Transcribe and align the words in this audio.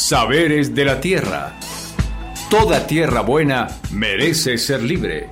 Saberes 0.00 0.74
de 0.74 0.86
la 0.86 0.98
Tierra. 0.98 1.52
Toda 2.48 2.86
tierra 2.86 3.20
buena 3.20 3.68
merece 3.92 4.56
ser 4.56 4.82
libre. 4.82 5.28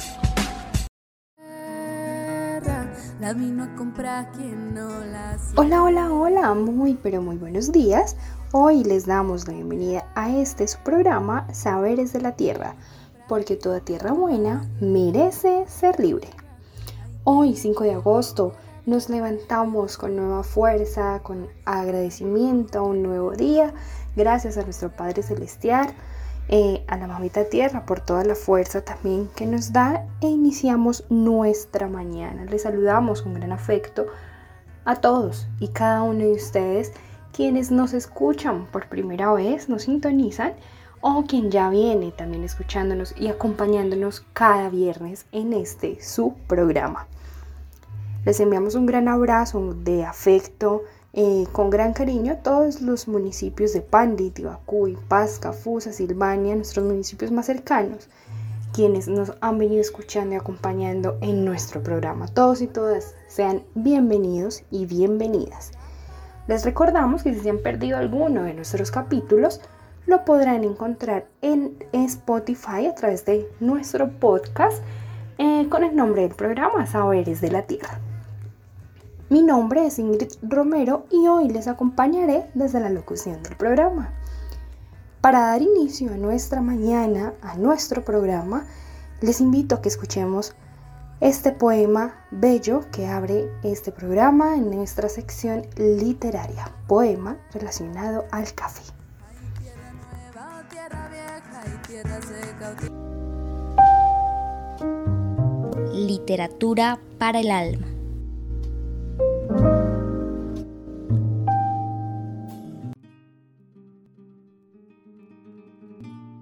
Hola, 5.56 5.82
hola, 5.82 6.12
hola, 6.12 6.54
muy 6.54 6.94
pero 7.02 7.22
muy 7.22 7.36
buenos 7.38 7.72
días. 7.72 8.14
Hoy 8.52 8.84
les 8.84 9.06
damos 9.06 9.48
la 9.48 9.54
bienvenida 9.54 10.12
a 10.14 10.36
este 10.36 10.68
su 10.68 10.78
programa 10.80 11.48
Saberes 11.54 12.12
de 12.12 12.20
la 12.20 12.36
Tierra, 12.36 12.76
porque 13.26 13.56
toda 13.56 13.80
tierra 13.80 14.12
buena 14.12 14.70
merece 14.82 15.64
ser 15.66 15.98
libre. 15.98 16.28
Hoy, 17.24 17.56
5 17.56 17.84
de 17.84 17.94
agosto, 17.94 18.52
nos 18.88 19.10
levantamos 19.10 19.98
con 19.98 20.16
nueva 20.16 20.42
fuerza, 20.42 21.20
con 21.22 21.46
agradecimiento 21.66 22.78
a 22.78 22.82
un 22.82 23.02
nuevo 23.02 23.32
día, 23.32 23.74
gracias 24.18 24.58
a 24.58 24.64
nuestro 24.64 24.90
Padre 24.90 25.22
Celestial, 25.22 25.88
eh, 26.48 26.84
a 26.88 26.96
la 26.96 27.06
mamita 27.06 27.44
tierra 27.44 27.86
por 27.86 28.00
toda 28.00 28.24
la 28.24 28.34
fuerza 28.34 28.84
también 28.84 29.30
que 29.36 29.46
nos 29.46 29.72
da 29.72 30.06
e 30.20 30.26
iniciamos 30.26 31.04
nuestra 31.08 31.88
mañana. 31.88 32.44
Les 32.44 32.62
saludamos 32.62 33.22
con 33.22 33.34
gran 33.34 33.52
afecto 33.52 34.06
a 34.84 34.96
todos 34.96 35.46
y 35.60 35.68
cada 35.68 36.02
uno 36.02 36.20
de 36.20 36.32
ustedes 36.32 36.92
quienes 37.32 37.70
nos 37.70 37.92
escuchan 37.92 38.66
por 38.66 38.88
primera 38.88 39.32
vez, 39.32 39.68
nos 39.68 39.82
sintonizan 39.82 40.54
o 41.00 41.24
quien 41.28 41.50
ya 41.52 41.70
viene 41.70 42.10
también 42.10 42.42
escuchándonos 42.42 43.14
y 43.16 43.28
acompañándonos 43.28 44.26
cada 44.32 44.68
viernes 44.68 45.26
en 45.30 45.52
este 45.52 46.02
su 46.02 46.34
programa. 46.48 47.06
Les 48.24 48.40
enviamos 48.40 48.74
un 48.74 48.86
gran 48.86 49.06
abrazo 49.06 49.74
de 49.74 50.04
afecto, 50.04 50.82
con 51.52 51.70
gran 51.70 51.94
cariño 51.94 52.32
a 52.32 52.36
todos 52.36 52.82
los 52.82 53.08
municipios 53.08 53.72
de 53.72 53.80
Pandi, 53.80 54.30
Tibacuy, 54.30 54.96
Pasca, 55.08 55.52
Fusa, 55.52 55.92
Silvania, 55.92 56.54
nuestros 56.54 56.84
municipios 56.84 57.32
más 57.32 57.46
cercanos, 57.46 58.08
quienes 58.72 59.08
nos 59.08 59.32
han 59.40 59.58
venido 59.58 59.80
escuchando 59.80 60.34
y 60.34 60.38
acompañando 60.38 61.18
en 61.20 61.44
nuestro 61.44 61.82
programa. 61.82 62.28
Todos 62.28 62.60
y 62.60 62.66
todas 62.66 63.14
sean 63.26 63.62
bienvenidos 63.74 64.62
y 64.70 64.86
bienvenidas. 64.86 65.72
Les 66.46 66.64
recordamos 66.64 67.22
que 67.22 67.34
si 67.34 67.40
se 67.40 67.50
han 67.50 67.58
perdido 67.58 67.96
alguno 67.98 68.44
de 68.44 68.54
nuestros 68.54 68.90
capítulos, 68.90 69.60
lo 70.06 70.24
podrán 70.24 70.64
encontrar 70.64 71.26
en 71.42 71.76
Spotify 71.92 72.86
a 72.86 72.94
través 72.94 73.24
de 73.24 73.48
nuestro 73.60 74.10
podcast 74.10 74.82
eh, 75.38 75.66
con 75.68 75.84
el 75.84 75.96
nombre 75.96 76.22
del 76.22 76.34
programa 76.34 76.86
Saberes 76.86 77.40
de 77.40 77.50
la 77.50 77.62
Tierra. 77.62 78.00
Mi 79.30 79.42
nombre 79.42 79.84
es 79.84 79.98
Ingrid 79.98 80.32
Romero 80.40 81.04
y 81.10 81.28
hoy 81.28 81.50
les 81.50 81.68
acompañaré 81.68 82.50
desde 82.54 82.80
la 82.80 82.88
locución 82.88 83.42
del 83.42 83.56
programa. 83.56 84.14
Para 85.20 85.40
dar 85.40 85.60
inicio 85.60 86.14
a 86.14 86.16
nuestra 86.16 86.62
mañana, 86.62 87.34
a 87.42 87.58
nuestro 87.58 88.02
programa, 88.02 88.64
les 89.20 89.42
invito 89.42 89.74
a 89.74 89.82
que 89.82 89.90
escuchemos 89.90 90.54
este 91.20 91.52
poema 91.52 92.14
bello 92.30 92.86
que 92.90 93.06
abre 93.06 93.50
este 93.62 93.92
programa 93.92 94.54
en 94.54 94.70
nuestra 94.70 95.10
sección 95.10 95.66
literaria, 95.76 96.72
poema 96.86 97.36
relacionado 97.52 98.24
al 98.30 98.54
café. 98.54 98.82
Literatura 105.92 106.98
para 107.18 107.40
el 107.40 107.50
alma. 107.50 107.97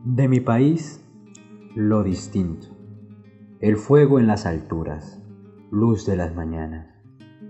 De 0.08 0.28
mi 0.28 0.38
país, 0.38 1.04
lo 1.74 2.04
distinto. 2.04 2.68
El 3.58 3.76
fuego 3.76 4.20
en 4.20 4.28
las 4.28 4.46
alturas, 4.46 5.20
luz 5.72 6.06
de 6.06 6.14
las 6.14 6.32
mañanas, 6.32 6.86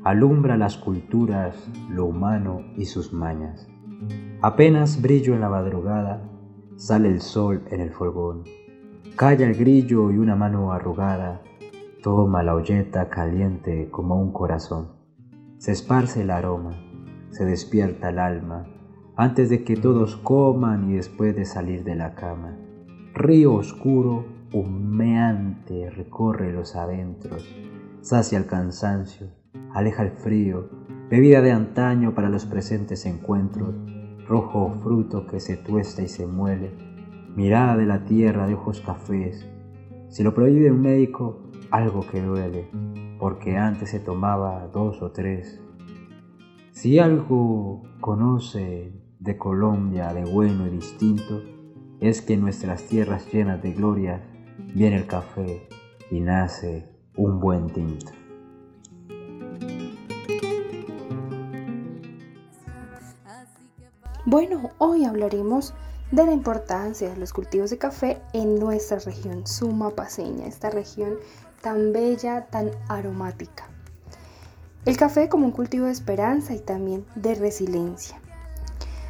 alumbra 0.04 0.56
las 0.56 0.78
culturas, 0.78 1.54
lo 1.90 2.06
humano 2.06 2.62
y 2.74 2.86
sus 2.86 3.12
mañas. 3.12 3.68
Apenas 4.40 5.02
brillo 5.02 5.34
en 5.34 5.42
la 5.42 5.50
madrugada, 5.50 6.22
sale 6.76 7.10
el 7.10 7.20
sol 7.20 7.62
en 7.70 7.82
el 7.82 7.90
fogón. 7.90 8.44
Calla 9.16 9.46
el 9.46 9.54
grillo 9.54 10.10
y 10.10 10.16
una 10.16 10.34
mano 10.34 10.72
arrugada 10.72 11.42
toma 12.02 12.42
la 12.42 12.54
olleta 12.54 13.10
caliente 13.10 13.90
como 13.90 14.18
un 14.18 14.32
corazón. 14.32 14.92
Se 15.58 15.72
esparce 15.72 16.22
el 16.22 16.30
aroma, 16.30 16.70
se 17.28 17.44
despierta 17.44 18.08
el 18.08 18.18
alma, 18.18 18.64
antes 19.18 19.48
de 19.48 19.64
que 19.64 19.76
todos 19.76 20.16
coman 20.16 20.90
y 20.90 20.96
después 20.96 21.34
de 21.34 21.46
salir 21.46 21.84
de 21.84 21.94
la 21.94 22.14
cama. 22.14 22.54
Río 23.14 23.54
oscuro, 23.54 24.26
humeante, 24.52 25.88
recorre 25.88 26.52
los 26.52 26.76
adentros, 26.76 27.48
sacia 28.02 28.36
el 28.36 28.46
cansancio, 28.46 29.28
aleja 29.72 30.02
el 30.02 30.10
frío, 30.10 30.68
bebida 31.08 31.40
de 31.40 31.50
antaño 31.50 32.14
para 32.14 32.28
los 32.28 32.44
presentes 32.44 33.06
encuentros, 33.06 33.74
rojo 34.28 34.74
fruto 34.82 35.26
que 35.26 35.40
se 35.40 35.56
tuesta 35.56 36.02
y 36.02 36.08
se 36.08 36.26
muele, 36.26 36.72
mirada 37.34 37.78
de 37.78 37.86
la 37.86 38.04
tierra 38.04 38.46
de 38.46 38.52
ojos 38.52 38.82
cafés. 38.82 39.48
Si 40.08 40.22
lo 40.22 40.34
prohíbe 40.34 40.70
un 40.70 40.82
médico, 40.82 41.40
algo 41.70 42.06
que 42.06 42.20
duele, 42.20 42.68
porque 43.18 43.56
antes 43.56 43.90
se 43.90 43.98
tomaba 43.98 44.68
dos 44.68 45.00
o 45.00 45.10
tres. 45.10 45.58
Si 46.72 46.98
algo 46.98 47.82
conoce 48.00 49.05
de 49.26 49.36
Colombia 49.36 50.14
de 50.14 50.24
bueno 50.24 50.66
y 50.66 50.70
distinto 50.70 51.42
es 52.00 52.22
que 52.22 52.34
en 52.34 52.42
nuestras 52.42 52.84
tierras 52.84 53.30
llenas 53.32 53.60
de 53.60 53.72
gloria 53.72 54.22
viene 54.72 54.96
el 54.96 55.06
café 55.06 55.68
y 56.10 56.20
nace 56.20 56.88
un 57.16 57.40
buen 57.40 57.66
tinto. 57.70 58.12
Bueno, 64.24 64.70
hoy 64.78 65.04
hablaremos 65.04 65.74
de 66.12 66.24
la 66.24 66.32
importancia 66.32 67.10
de 67.10 67.16
los 67.16 67.32
cultivos 67.32 67.70
de 67.70 67.78
café 67.78 68.22
en 68.32 68.58
nuestra 68.58 68.98
región 69.00 69.46
sumapaseña, 69.46 70.46
esta 70.46 70.70
región 70.70 71.14
tan 71.62 71.92
bella, 71.92 72.46
tan 72.46 72.70
aromática. 72.88 73.68
El 74.84 74.96
café 74.96 75.28
como 75.28 75.46
un 75.46 75.52
cultivo 75.52 75.86
de 75.86 75.92
esperanza 75.92 76.54
y 76.54 76.60
también 76.60 77.04
de 77.16 77.34
resiliencia. 77.34 78.20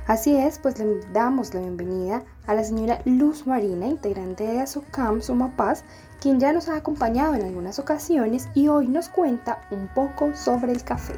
Así 0.07 0.37
es, 0.37 0.61
pues 0.61 0.79
le 0.79 1.01
damos 1.13 1.53
la 1.53 1.59
bienvenida 1.59 2.23
a 2.47 2.55
la 2.55 2.63
señora 2.63 3.01
Luz 3.05 3.45
Marina, 3.45 3.89
integrante 3.89 4.47
de 4.47 4.61
Azocam 4.61 5.21
Sumapaz, 5.21 5.83
quien 6.21 6.39
ya 6.39 6.53
nos 6.53 6.69
ha 6.69 6.77
acompañado 6.77 7.35
en 7.35 7.43
algunas 7.43 7.81
ocasiones 7.81 8.49
y 8.55 8.69
hoy 8.69 8.87
nos 8.87 9.09
cuenta 9.09 9.67
un 9.73 9.89
poco 9.89 10.33
sobre 10.37 10.71
el 10.71 10.85
café. 10.85 11.15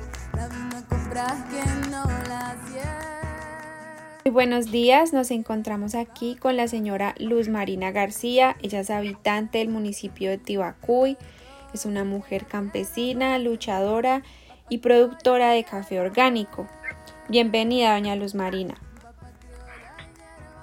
Muy 4.24 4.32
buenos 4.32 4.70
días, 4.70 5.12
nos 5.12 5.30
encontramos 5.32 5.94
aquí 5.94 6.36
con 6.36 6.56
la 6.56 6.66
señora 6.66 7.14
Luz 7.18 7.50
Marina 7.50 7.90
García, 7.90 8.56
ella 8.62 8.80
es 8.80 8.88
habitante 8.88 9.58
del 9.58 9.68
municipio 9.68 10.30
de 10.30 10.38
Tibacuy, 10.38 11.18
es 11.74 11.84
una 11.84 12.04
mujer 12.04 12.46
campesina, 12.46 13.38
luchadora 13.38 14.22
y 14.70 14.78
productora 14.78 15.50
de 15.50 15.64
café 15.64 16.00
orgánico. 16.00 16.66
Bienvenida, 17.28 17.92
doña 17.92 18.16
Luz 18.16 18.34
Marina. 18.34 18.74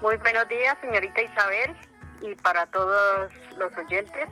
Muy 0.02 0.18
buenos 0.18 0.50
días, 0.50 0.76
señorita 0.82 1.22
Isabel, 1.22 1.76
y 2.24 2.34
para 2.34 2.66
todos 2.66 3.32
los 3.56 3.72
oyentes. 3.78 4.28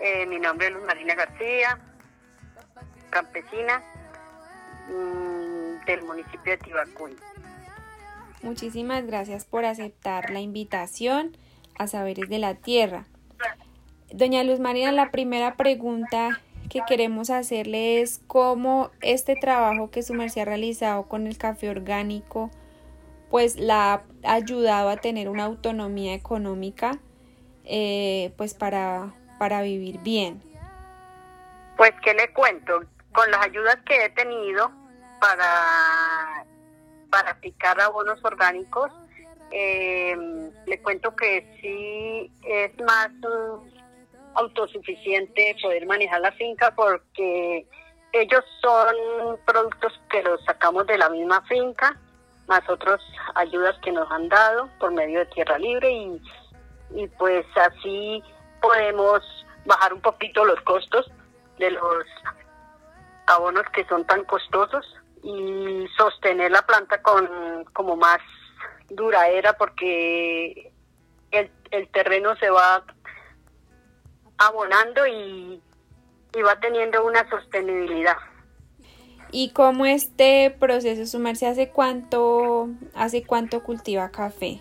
Eh, 0.00 0.24
mi 0.24 0.38
nombre 0.38 0.68
es 0.68 0.72
Luz 0.72 0.84
Marina 0.86 1.14
García, 1.14 1.78
campesina 3.10 3.82
mm, 4.88 5.84
del 5.84 6.02
municipio 6.04 6.52
de 6.52 6.56
Tibacuy. 6.56 7.14
Muchísimas 8.40 9.04
gracias 9.04 9.44
por 9.44 9.66
aceptar 9.66 10.30
la 10.30 10.40
invitación 10.40 11.36
a 11.78 11.88
Saberes 11.88 12.30
de 12.30 12.38
la 12.38 12.54
Tierra. 12.54 13.04
Doña 14.10 14.42
Luz 14.44 14.60
Marina, 14.60 14.92
la 14.92 15.10
primera 15.10 15.56
pregunta 15.56 16.40
que 16.68 16.82
queremos 16.86 17.30
hacerle 17.30 18.00
es 18.00 18.20
cómo 18.26 18.90
este 19.00 19.36
trabajo 19.36 19.90
que 19.90 20.02
su 20.02 20.14
merced 20.14 20.42
ha 20.42 20.44
realizado 20.44 21.04
con 21.04 21.26
el 21.26 21.38
café 21.38 21.70
orgánico 21.70 22.50
pues 23.30 23.56
la 23.56 24.04
ha 24.24 24.32
ayudado 24.32 24.88
a 24.88 24.96
tener 24.96 25.28
una 25.28 25.44
autonomía 25.44 26.14
económica 26.14 26.98
eh, 27.64 28.32
pues 28.36 28.54
para, 28.54 29.12
para 29.38 29.62
vivir 29.62 29.98
bien. 30.00 30.40
Pues 31.76 31.92
qué 32.02 32.14
le 32.14 32.32
cuento, 32.32 32.84
con 33.12 33.30
las 33.30 33.44
ayudas 33.44 33.76
que 33.84 34.04
he 34.04 34.10
tenido 34.10 34.70
para, 35.20 36.44
para 37.10 37.32
aplicar 37.32 37.80
abonos 37.80 38.24
orgánicos, 38.24 38.90
eh, 39.50 40.16
le 40.66 40.82
cuento 40.82 41.14
que 41.14 41.58
sí 41.60 42.32
es 42.46 42.78
más 42.80 43.10
autosuficiente 44.36 45.56
poder 45.62 45.86
manejar 45.86 46.20
la 46.20 46.32
finca 46.32 46.74
porque 46.74 47.66
ellos 48.12 48.44
son 48.60 49.38
productos 49.44 50.00
que 50.10 50.22
los 50.22 50.42
sacamos 50.44 50.86
de 50.86 50.98
la 50.98 51.08
misma 51.08 51.42
finca 51.42 51.98
más 52.46 52.68
otras 52.68 53.00
ayudas 53.34 53.76
que 53.82 53.92
nos 53.92 54.10
han 54.10 54.28
dado 54.28 54.68
por 54.78 54.92
medio 54.92 55.20
de 55.20 55.26
Tierra 55.26 55.58
Libre 55.58 55.90
y, 55.90 57.06
pues 57.18 57.44
así 57.56 58.22
podemos 58.60 59.20
bajar 59.64 59.92
un 59.92 60.00
poquito 60.00 60.44
los 60.44 60.60
costos 60.62 61.10
de 61.58 61.72
los 61.72 62.04
abonos 63.26 63.64
que 63.72 63.84
son 63.86 64.06
tan 64.06 64.24
costosos 64.24 64.86
y 65.22 65.86
sostener 65.96 66.52
la 66.52 66.62
planta 66.62 67.02
con 67.02 67.64
como 67.72 67.96
más 67.96 68.20
duradera 68.88 69.54
porque 69.54 70.70
el, 71.32 71.50
el 71.72 71.88
terreno 71.88 72.36
se 72.36 72.48
va 72.50 72.84
abonando 74.38 75.06
y, 75.06 75.60
y 76.34 76.42
va 76.42 76.58
teniendo 76.60 77.04
una 77.04 77.28
sostenibilidad. 77.28 78.16
¿Y 79.30 79.50
cómo 79.50 79.86
este 79.86 80.54
proceso 80.58 81.04
sumerse 81.06 81.46
hace 81.46 81.70
cuánto 81.70 82.68
hace 82.94 83.24
cuánto 83.24 83.62
cultiva 83.62 84.10
café? 84.10 84.60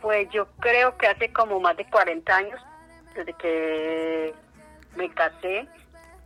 Pues 0.00 0.28
yo 0.30 0.46
creo 0.60 0.96
que 0.96 1.06
hace 1.06 1.32
como 1.32 1.60
más 1.60 1.76
de 1.76 1.86
40 1.86 2.36
años 2.36 2.60
desde 3.14 3.32
que 3.34 4.34
me 4.96 5.10
casé 5.10 5.68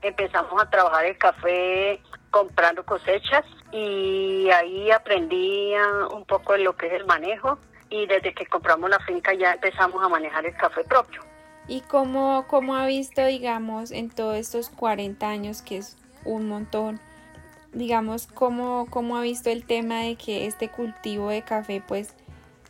empezamos 0.02 0.61
a 0.62 0.70
trabajar 0.70 1.05
el 1.05 1.19
café 1.19 2.00
comprando 2.31 2.84
cosechas 2.84 3.44
y 3.73 4.49
ahí 4.50 4.91
aprendí 4.91 5.75
un 6.12 6.25
poco 6.25 6.52
de 6.52 6.61
lo 6.61 6.76
que 6.76 6.87
es 6.87 6.93
el 6.93 7.06
manejo 7.06 7.58
y 7.91 8.06
desde 8.06 8.34
que 8.34 8.46
compramos 8.46 8.91
la 8.91 8.99
finca 9.00 9.32
ya 9.34 9.52
empezamos 9.52 10.02
a 10.02 10.08
manejar 10.08 10.44
el 10.46 10.56
café 10.56 10.84
propio. 10.84 11.27
¿Y 11.69 11.82
cómo, 11.82 12.47
cómo 12.49 12.76
ha 12.76 12.87
visto, 12.87 13.25
digamos, 13.25 13.91
en 13.91 14.11
todos 14.11 14.37
estos 14.37 14.70
40 14.70 15.29
años, 15.29 15.62
que 15.62 15.76
es 15.76 15.97
un 16.25 16.49
montón, 16.49 16.99
digamos, 17.73 18.26
cómo, 18.26 18.87
cómo 18.91 19.17
ha 19.17 19.23
visto 19.23 19.50
el 19.50 19.67
tema 19.67 20.00
de 20.00 20.17
que 20.17 20.47
este 20.47 20.69
cultivo 20.70 21.29
de 21.29 21.43
café, 21.43 21.82
pues, 21.87 22.15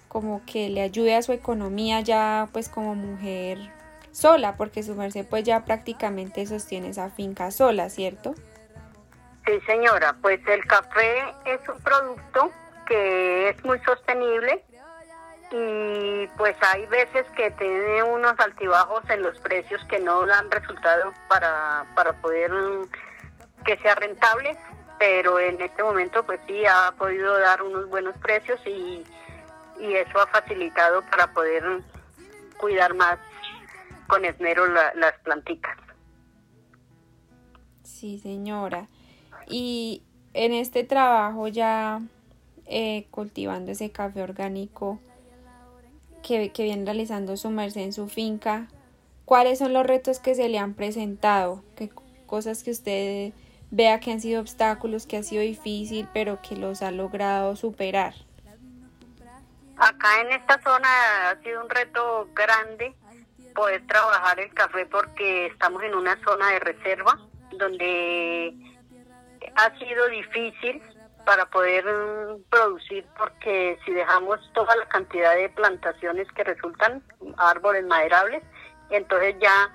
como 0.09 0.43
que 0.45 0.69
le 0.69 0.83
ayude 0.83 1.15
a 1.15 1.23
su 1.23 1.33
economía 1.33 2.01
ya, 2.01 2.49
pues, 2.53 2.69
como 2.69 2.95
mujer 2.95 3.71
sola, 4.19 4.57
porque 4.57 4.83
su 4.83 4.95
merced 4.95 5.27
pues 5.27 5.45
ya 5.45 5.65
prácticamente 5.65 6.45
sostiene 6.47 6.89
esa 6.89 7.11
finca 7.11 7.51
sola, 7.51 7.89
¿cierto? 7.89 8.35
Sí, 9.47 9.53
señora, 9.67 10.17
pues 10.21 10.41
el 10.47 10.65
café 10.67 11.21
es 11.47 11.61
un 11.69 11.81
producto 11.81 12.51
que 12.87 13.51
es 13.51 13.65
muy 13.65 13.79
sostenible 13.81 14.65
y 15.51 16.27
pues 16.37 16.57
hay 16.61 16.87
veces 16.87 17.27
que 17.37 17.51
tiene 17.53 18.03
unos 18.03 18.39
altibajos 18.39 19.09
en 19.09 19.23
los 19.23 19.39
precios 19.41 19.83
que 19.87 19.99
no 19.99 20.27
dan 20.27 20.51
resultado 20.51 21.13
para, 21.29 21.87
para 21.95 22.13
poder 22.21 22.53
que 23.65 23.79
sea 23.79 23.95
rentable, 23.95 24.57
pero 24.99 25.39
en 25.39 25.61
este 25.61 25.83
momento 25.83 26.25
pues 26.25 26.41
sí 26.47 26.65
ha 26.67 26.93
podido 26.99 27.39
dar 27.39 27.63
unos 27.63 27.89
buenos 27.89 28.17
precios 28.19 28.61
y, 28.67 29.05
y 29.81 29.95
eso 29.95 30.21
ha 30.21 30.27
facilitado 30.27 31.03
para 31.11 31.33
poder 31.33 31.65
cuidar 32.59 32.95
más 32.95 33.19
con 34.07 34.25
esmero 34.25 34.67
las 34.67 35.19
plantitas. 35.23 35.77
Sí, 37.83 38.19
señora. 38.19 38.89
Y 39.47 40.03
en 40.35 40.53
este 40.53 40.85
trabajo 40.85 41.49
ya 41.49 42.01
eh, 42.67 43.07
cultivando 43.11 43.73
ese 43.73 43.91
café 43.91 44.23
orgánico 44.23 45.01
que, 46.29 46.53
que 46.53 46.65
viene 46.65 46.85
realizando 46.85 47.39
su 47.39 47.49
merced 47.49 47.81
en 47.81 47.95
su 47.95 48.07
finca, 48.07 48.69
¿cuáles 49.25 49.59
son 49.59 49.73
los 49.73 49.87
retos 49.87 50.21
que 50.21 50.35
se 50.35 50.51
le 50.51 50.59
han 50.59 50.75
presentado? 50.75 51.65
¿Qué 51.75 51.91
cosas 52.27 52.63
que 52.63 52.71
usted 52.71 53.33
vea 53.71 53.99
que 53.99 54.13
han 54.13 54.21
sido 54.21 54.43
obstáculos, 54.43 55.07
que 55.07 55.17
ha 55.17 55.23
sido 55.23 55.43
difícil, 55.43 56.07
pero 56.13 56.43
que 56.43 56.55
los 56.55 56.83
ha 56.83 56.91
logrado 56.91 57.57
superar? 57.57 58.15
Acá 59.79 60.21
en 60.21 60.33
esta 60.33 60.61
zona 60.63 61.31
ha 61.31 61.43
sido 61.43 61.63
un 61.65 61.71
reto 61.71 62.29
grande 62.35 62.95
poder 63.55 63.87
trabajar 63.87 64.39
el 64.39 64.53
café 64.53 64.85
porque 64.85 65.47
estamos 65.47 65.83
en 65.83 65.95
una 65.95 66.23
zona 66.25 66.51
de 66.51 66.59
reserva 66.59 67.19
donde 67.53 68.55
ha 69.55 69.79
sido 69.79 70.09
difícil 70.09 70.83
para 71.29 71.45
poder 71.45 71.85
mm, 71.85 72.45
producir 72.49 73.05
porque 73.19 73.79
si 73.85 73.93
dejamos 73.93 74.41
toda 74.55 74.75
la 74.77 74.87
cantidad 74.87 75.35
de 75.37 75.51
plantaciones 75.51 76.27
que 76.33 76.43
resultan 76.43 77.03
árboles 77.37 77.85
maderables, 77.85 78.43
entonces 78.89 79.37
ya 79.39 79.71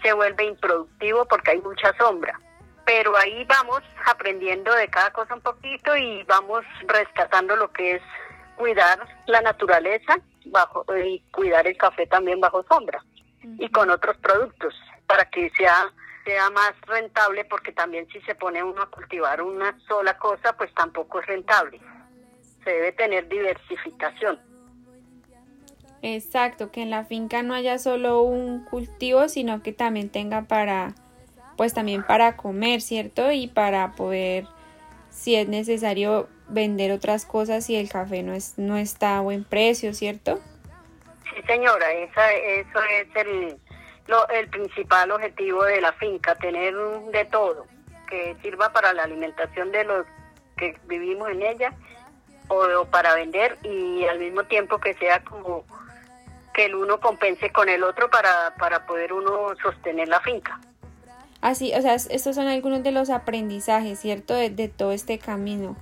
se 0.00 0.12
vuelve 0.12 0.44
improductivo 0.44 1.24
porque 1.24 1.50
hay 1.50 1.60
mucha 1.60 1.92
sombra. 1.98 2.38
Pero 2.84 3.16
ahí 3.16 3.44
vamos 3.46 3.82
aprendiendo 4.06 4.72
de 4.76 4.86
cada 4.86 5.10
cosa 5.12 5.34
un 5.34 5.40
poquito 5.40 5.96
y 5.96 6.22
vamos 6.22 6.64
rescatando 6.86 7.56
lo 7.56 7.72
que 7.72 7.96
es 7.96 8.02
cuidar 8.54 9.00
la 9.26 9.40
naturaleza 9.40 10.20
bajo 10.44 10.84
y 10.96 11.18
cuidar 11.32 11.66
el 11.66 11.76
café 11.76 12.06
también 12.06 12.38
bajo 12.38 12.62
sombra 12.62 13.02
y 13.42 13.68
con 13.70 13.90
otros 13.90 14.16
productos 14.18 14.72
para 15.08 15.24
que 15.30 15.50
sea 15.58 15.90
sea 16.26 16.50
más 16.50 16.72
rentable 16.82 17.44
porque 17.44 17.72
también 17.72 18.06
si 18.08 18.20
se 18.22 18.34
pone 18.34 18.62
uno 18.62 18.82
a 18.82 18.90
cultivar 18.90 19.40
una 19.40 19.78
sola 19.86 20.18
cosa 20.18 20.54
pues 20.56 20.74
tampoco 20.74 21.20
es 21.20 21.26
rentable. 21.26 21.80
Se 22.64 22.70
debe 22.70 22.92
tener 22.92 23.28
diversificación. 23.28 24.38
Exacto 26.02 26.72
que 26.72 26.82
en 26.82 26.90
la 26.90 27.04
finca 27.04 27.42
no 27.42 27.54
haya 27.54 27.78
solo 27.78 28.20
un 28.22 28.64
cultivo 28.64 29.28
sino 29.28 29.62
que 29.62 29.72
también 29.72 30.10
tenga 30.10 30.42
para 30.42 30.94
pues 31.56 31.72
también 31.72 32.02
para 32.02 32.36
comer 32.36 32.82
cierto 32.82 33.32
y 33.32 33.46
para 33.46 33.92
poder 33.92 34.46
si 35.08 35.36
es 35.36 35.48
necesario 35.48 36.28
vender 36.48 36.92
otras 36.92 37.24
cosas 37.24 37.64
si 37.64 37.76
el 37.76 37.88
café 37.88 38.22
no 38.22 38.34
es 38.34 38.58
no 38.58 38.76
está 38.76 39.18
a 39.18 39.20
buen 39.20 39.44
precio 39.44 39.94
cierto 39.94 40.40
Sí, 41.24 41.42
señora, 41.46 41.92
esa, 41.92 42.32
eso 42.32 42.78
es 42.82 43.16
el, 43.16 43.58
el 44.30 44.48
principal 44.48 45.10
objetivo 45.10 45.64
de 45.64 45.80
la 45.80 45.92
finca, 45.94 46.34
tener 46.36 46.74
de 47.12 47.24
todo, 47.26 47.66
que 48.08 48.36
sirva 48.42 48.72
para 48.72 48.92
la 48.92 49.04
alimentación 49.04 49.72
de 49.72 49.84
los 49.84 50.06
que 50.56 50.78
vivimos 50.86 51.28
en 51.30 51.42
ella 51.42 51.72
o, 52.48 52.84
para 52.86 53.14
vender 53.14 53.58
y 53.62 54.04
al 54.04 54.18
mismo 54.18 54.44
tiempo 54.44 54.78
que 54.78 54.94
sea 54.94 55.22
como 55.24 55.64
que 56.54 56.66
el 56.66 56.74
uno 56.74 57.00
compense 57.00 57.50
con 57.50 57.68
el 57.68 57.82
otro 57.82 58.08
para, 58.08 58.54
para 58.58 58.86
poder 58.86 59.12
uno 59.12 59.54
sostener 59.62 60.08
la 60.08 60.20
finca. 60.20 60.58
Así, 61.42 61.72
o 61.74 61.82
sea, 61.82 61.94
estos 61.94 62.34
son 62.34 62.46
algunos 62.46 62.82
de 62.82 62.92
los 62.92 63.10
aprendizajes, 63.10 64.00
¿cierto? 64.00 64.34
De, 64.34 64.48
de 64.48 64.68
todo 64.68 64.92
este 64.92 65.18
camino. 65.18 65.76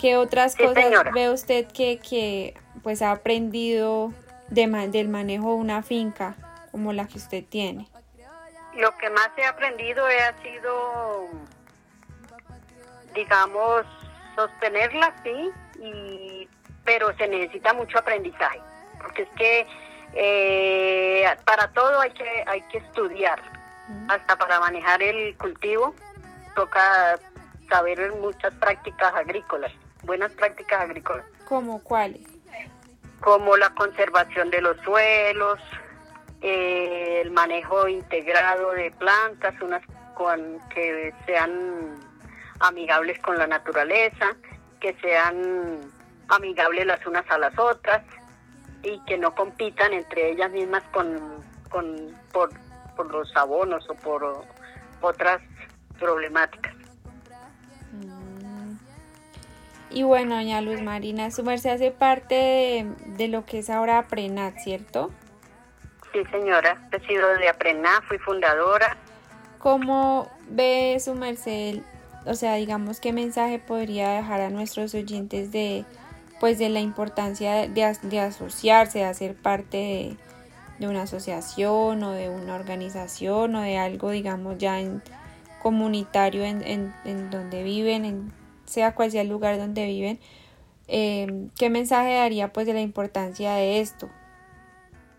¿Qué 0.00 0.16
otras 0.16 0.56
cosas 0.56 1.12
ve 1.12 1.30
usted 1.30 1.66
que, 1.66 1.98
que 1.98 2.54
pues 2.82 3.02
ha 3.02 3.12
aprendido 3.12 4.12
del 4.48 5.08
manejo 5.08 5.50
de 5.50 5.54
una 5.56 5.82
finca 5.82 6.36
como 6.72 6.92
la 6.92 7.06
que 7.06 7.18
usted 7.18 7.44
tiene? 7.44 7.86
Lo 8.74 8.96
que 8.98 9.08
más 9.10 9.28
he 9.36 9.44
aprendido 9.44 10.04
ha 10.06 10.42
sido, 10.42 11.28
digamos, 13.14 13.84
sostenerla, 14.34 15.14
sí, 15.22 15.50
y, 15.78 16.48
pero 16.82 17.14
se 17.18 17.28
necesita 17.28 17.74
mucho 17.74 17.98
aprendizaje, 17.98 18.60
porque 19.00 19.22
es 19.22 19.28
que 19.36 19.66
eh, 20.14 21.36
para 21.44 21.68
todo 21.72 22.00
hay 22.00 22.10
que, 22.12 22.44
hay 22.46 22.62
que 22.62 22.78
estudiar, 22.78 23.40
hasta 24.08 24.36
para 24.36 24.58
manejar 24.58 25.02
el 25.02 25.36
cultivo 25.36 25.94
toca 26.56 27.18
saber 27.68 28.12
muchas 28.12 28.54
prácticas 28.54 29.14
agrícolas, 29.14 29.72
buenas 30.02 30.32
prácticas 30.32 30.80
agrícolas. 30.80 31.26
¿Cómo 31.46 31.82
cuáles? 31.82 32.32
como 33.22 33.56
la 33.56 33.70
conservación 33.70 34.50
de 34.50 34.60
los 34.60 34.76
suelos, 34.80 35.58
eh, 36.42 37.20
el 37.22 37.30
manejo 37.30 37.88
integrado 37.88 38.72
de 38.72 38.90
plantas, 38.92 39.54
unas 39.60 39.82
con, 40.14 40.58
que 40.74 41.14
sean 41.26 42.00
amigables 42.60 43.18
con 43.20 43.38
la 43.38 43.46
naturaleza, 43.46 44.36
que 44.80 44.94
sean 45.00 45.80
amigables 46.28 46.86
las 46.86 47.06
unas 47.06 47.28
a 47.30 47.38
las 47.38 47.58
otras 47.58 48.02
y 48.82 48.98
que 49.04 49.16
no 49.18 49.34
compitan 49.34 49.92
entre 49.92 50.32
ellas 50.32 50.50
mismas 50.50 50.82
con, 50.92 51.42
con 51.70 52.16
por, 52.32 52.50
por 52.96 53.10
los 53.10 53.34
abonos 53.36 53.88
o 53.88 53.94
por 53.94 54.44
otras 55.00 55.40
problemáticas. 55.98 56.74
Y 59.94 60.04
bueno, 60.04 60.36
doña 60.36 60.62
Luz 60.62 60.80
Marina, 60.80 61.30
su 61.30 61.42
merced 61.42 61.70
hace 61.70 61.90
parte 61.90 62.86
de, 63.06 63.28
lo 63.28 63.44
que 63.44 63.58
es 63.58 63.68
ahora 63.68 63.98
APRENAT, 63.98 64.56
¿cierto? 64.58 65.10
Sí, 66.12 66.22
señora. 66.30 66.76
He 66.92 67.00
sido 67.06 67.28
de 67.38 67.48
APRENAT, 67.48 68.04
fui 68.04 68.18
fundadora. 68.18 68.96
¿Cómo 69.58 70.28
ve 70.48 70.98
su 71.00 71.14
merced, 71.14 71.80
o 72.26 72.34
sea, 72.34 72.56
digamos, 72.56 73.00
qué 73.00 73.12
mensaje 73.12 73.58
podría 73.58 74.10
dejar 74.10 74.40
a 74.40 74.50
nuestros 74.50 74.94
oyentes 74.94 75.52
de, 75.52 75.84
pues, 76.40 76.58
de 76.58 76.68
la 76.68 76.80
importancia 76.80 77.68
de, 77.68 78.18
asociarse, 78.20 78.98
de 78.98 79.04
hacer 79.04 79.36
parte 79.36 80.16
de, 80.78 80.86
una 80.86 81.02
asociación 81.02 82.02
o 82.02 82.10
de 82.10 82.28
una 82.28 82.56
organización 82.56 83.54
o 83.54 83.60
de 83.60 83.78
algo, 83.78 84.10
digamos, 84.10 84.58
ya 84.58 84.80
en 84.80 85.00
comunitario 85.62 86.44
en, 86.44 86.62
en, 86.66 86.92
en 87.04 87.30
donde 87.30 87.62
viven, 87.62 88.04
en 88.04 88.32
sea 88.64 88.94
cual 88.94 89.12
sea 89.12 89.22
el 89.22 89.28
lugar 89.28 89.58
donde 89.58 89.86
viven, 89.86 90.18
eh, 90.88 91.48
¿qué 91.56 91.70
mensaje 91.70 92.14
daría 92.14 92.52
pues 92.52 92.66
de 92.66 92.74
la 92.74 92.80
importancia 92.80 93.54
de 93.54 93.80
esto? 93.80 94.08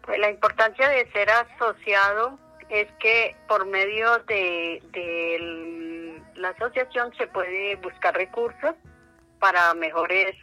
Pues 0.03 0.19
la 0.19 0.29
importancia 0.29 0.89
de 0.89 1.10
ser 1.12 1.29
asociado 1.29 2.38
es 2.69 2.91
que 3.00 3.36
por 3.48 3.65
medio 3.65 4.17
de, 4.27 4.81
de 4.91 6.22
la 6.36 6.50
asociación 6.50 7.13
se 7.17 7.27
puede 7.27 7.77
buscar 7.77 8.13
recursos 8.15 8.75
para 9.39 9.74
mejores 9.74 10.36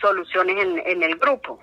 soluciones 0.00 0.56
en, 0.64 0.78
en 0.86 1.02
el 1.02 1.16
grupo, 1.16 1.58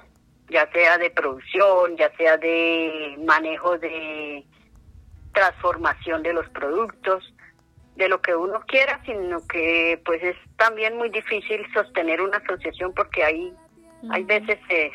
ya 0.50 0.69
sea 0.71 0.97
de 0.97 1.09
producción, 1.12 1.95
ya 1.97 2.13
sea 2.17 2.38
de 2.38 3.15
manejo 3.25 3.77
de 3.77 4.45
transformación 5.33 6.24
de 6.24 6.33
los 6.33 6.50
productos, 6.50 7.33
de 7.95 8.09
lo 8.09 8.21
que 8.21 8.35
uno 8.35 8.62
quiera, 8.67 9.01
sino 9.05 9.45
que 9.47 10.01
pues 10.05 10.21
es 10.21 10.35
también 10.57 10.97
muy 10.97 11.09
difícil 11.09 11.65
sostener 11.74 12.21
una 12.21 12.38
asociación 12.38 12.93
porque 12.93 13.24
hay, 13.24 13.53
hay 14.12 14.24
veces 14.24 14.59
se, 14.67 14.91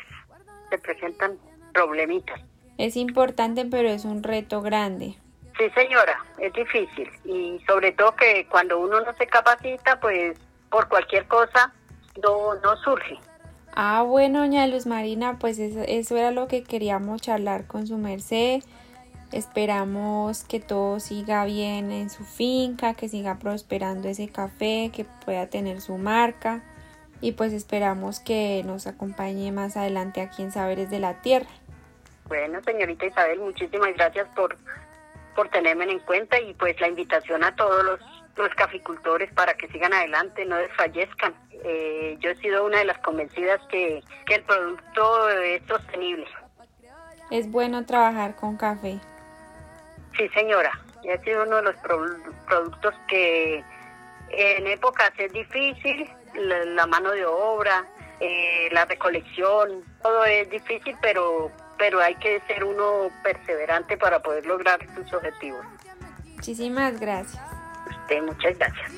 se 0.69 0.77
presentan 0.77 1.39
problemitas. 1.73 2.39
Es 2.81 2.97
importante, 2.97 3.63
pero 3.65 3.89
es 3.89 4.05
un 4.05 4.23
reto 4.23 4.63
grande. 4.63 5.15
Sí, 5.55 5.69
señora, 5.75 6.17
es 6.39 6.51
difícil. 6.51 7.07
Y 7.25 7.59
sobre 7.67 7.91
todo 7.91 8.15
que 8.15 8.47
cuando 8.49 8.79
uno 8.79 8.99
no 9.01 9.13
se 9.19 9.27
capacita, 9.27 9.99
pues 9.99 10.35
por 10.71 10.87
cualquier 10.87 11.27
cosa 11.27 11.71
no, 12.23 12.55
no 12.55 12.75
surge. 12.77 13.19
Ah, 13.75 14.01
bueno, 14.01 14.39
doña 14.39 14.65
Luz 14.65 14.87
Marina, 14.87 15.37
pues 15.37 15.59
eso, 15.59 15.81
eso 15.87 16.17
era 16.17 16.31
lo 16.31 16.47
que 16.47 16.63
queríamos 16.63 17.21
charlar 17.21 17.67
con 17.67 17.85
su 17.85 17.99
merced. 17.99 18.63
Esperamos 19.31 20.43
que 20.43 20.59
todo 20.59 20.99
siga 20.99 21.45
bien 21.45 21.91
en 21.91 22.09
su 22.09 22.23
finca, 22.23 22.95
que 22.95 23.09
siga 23.09 23.37
prosperando 23.37 24.07
ese 24.07 24.27
café, 24.27 24.89
que 24.91 25.05
pueda 25.23 25.45
tener 25.45 25.81
su 25.81 25.99
marca 25.99 26.63
y 27.21 27.33
pues 27.33 27.53
esperamos 27.53 28.19
que 28.19 28.63
nos 28.65 28.87
acompañe 28.87 29.51
más 29.51 29.77
adelante 29.77 30.21
aquí 30.21 30.41
en 30.41 30.51
Saberes 30.51 30.89
de 30.89 30.99
la 30.99 31.21
Tierra. 31.21 31.47
Bueno, 32.31 32.61
señorita 32.63 33.05
Isabel, 33.07 33.39
muchísimas 33.41 33.93
gracias 33.95 34.25
por, 34.37 34.55
por 35.35 35.49
tenerme 35.49 35.83
en 35.83 35.99
cuenta 35.99 36.39
y 36.39 36.53
pues 36.53 36.79
la 36.79 36.87
invitación 36.87 37.43
a 37.43 37.53
todos 37.57 37.83
los, 37.83 37.99
los 38.37 38.55
caficultores 38.55 39.29
para 39.33 39.53
que 39.55 39.67
sigan 39.67 39.91
adelante, 39.91 40.45
no 40.45 40.55
desfallezcan. 40.55 41.35
Eh, 41.65 42.15
yo 42.21 42.29
he 42.29 42.35
sido 42.37 42.65
una 42.65 42.77
de 42.77 42.85
las 42.85 42.97
convencidas 42.99 43.59
que, 43.69 44.01
que 44.25 44.35
el 44.35 44.43
producto 44.43 45.29
es 45.29 45.61
sostenible. 45.67 46.25
Es 47.31 47.51
bueno 47.51 47.85
trabajar 47.85 48.33
con 48.37 48.55
café. 48.55 49.01
Sí, 50.15 50.29
señora. 50.29 50.71
Ha 51.13 51.21
sido 51.25 51.43
uno 51.43 51.57
de 51.57 51.63
los 51.63 51.75
productos 52.47 52.93
que 53.09 53.61
en 54.29 54.67
épocas 54.67 55.11
es 55.17 55.33
difícil, 55.33 56.09
la, 56.35 56.63
la 56.63 56.87
mano 56.87 57.11
de 57.11 57.25
obra, 57.25 57.85
eh, 58.21 58.69
la 58.71 58.85
recolección, 58.85 59.83
todo 60.01 60.23
es 60.23 60.49
difícil, 60.49 60.95
pero, 61.01 61.51
pero 61.81 61.99
hay 61.99 62.13
que 62.13 62.39
ser 62.41 62.63
uno 62.63 63.09
perseverante 63.23 63.97
para 63.97 64.21
poder 64.21 64.45
lograr 64.45 64.79
sus 64.93 65.11
objetivos. 65.13 65.65
Muchísimas 66.35 66.99
gracias. 66.99 67.41
Usted, 67.89 68.21
muchas 68.21 68.55
gracias. 68.55 68.91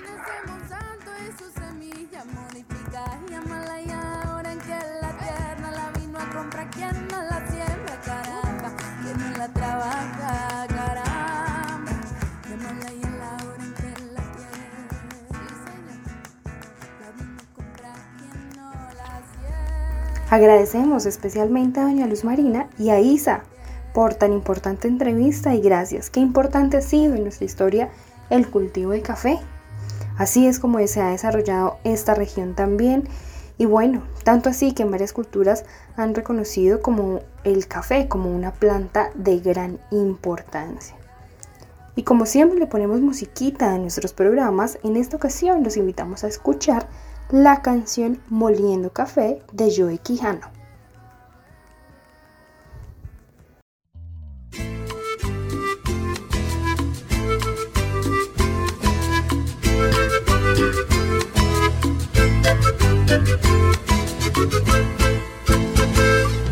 Agradecemos 20.33 21.05
especialmente 21.05 21.79
a 21.79 21.83
doña 21.83 22.07
Luz 22.07 22.23
Marina 22.23 22.67
y 22.79 22.89
a 22.89 22.99
Isa 22.99 23.43
por 23.93 24.15
tan 24.15 24.33
importante 24.33 24.87
entrevista 24.87 25.53
y 25.53 25.61
gracias. 25.61 26.09
Qué 26.09 26.21
importante 26.21 26.77
ha 26.77 26.81
sido 26.81 27.13
en 27.13 27.21
nuestra 27.21 27.45
historia 27.45 27.91
el 28.31 28.49
cultivo 28.49 28.93
de 28.93 29.03
café. 29.03 29.39
Así 30.17 30.47
es 30.47 30.59
como 30.59 30.79
se 30.87 31.01
ha 31.01 31.09
desarrollado 31.09 31.77
esta 31.83 32.15
región 32.15 32.55
también. 32.55 33.07
Y 33.59 33.65
bueno, 33.65 34.01
tanto 34.23 34.49
así 34.49 34.73
que 34.73 34.81
en 34.81 34.89
varias 34.89 35.13
culturas 35.13 35.65
han 35.97 36.15
reconocido 36.15 36.81
como 36.81 37.19
el 37.43 37.67
café 37.67 38.07
como 38.07 38.35
una 38.35 38.53
planta 38.53 39.11
de 39.13 39.39
gran 39.39 39.81
importancia. 39.91 40.95
Y 41.95 42.01
como 42.01 42.25
siempre 42.25 42.57
le 42.57 42.65
ponemos 42.65 43.01
musiquita 43.01 43.71
a 43.71 43.77
nuestros 43.77 44.13
programas, 44.13 44.79
en 44.83 44.95
esta 44.95 45.15
ocasión 45.15 45.63
los 45.63 45.77
invitamos 45.77 46.23
a 46.23 46.27
escuchar 46.27 46.87
la 47.31 47.61
canción 47.61 48.19
Moliendo 48.29 48.91
Café 48.91 49.41
de 49.51 49.73
Joe 49.75 49.97
Quijano. 49.97 50.51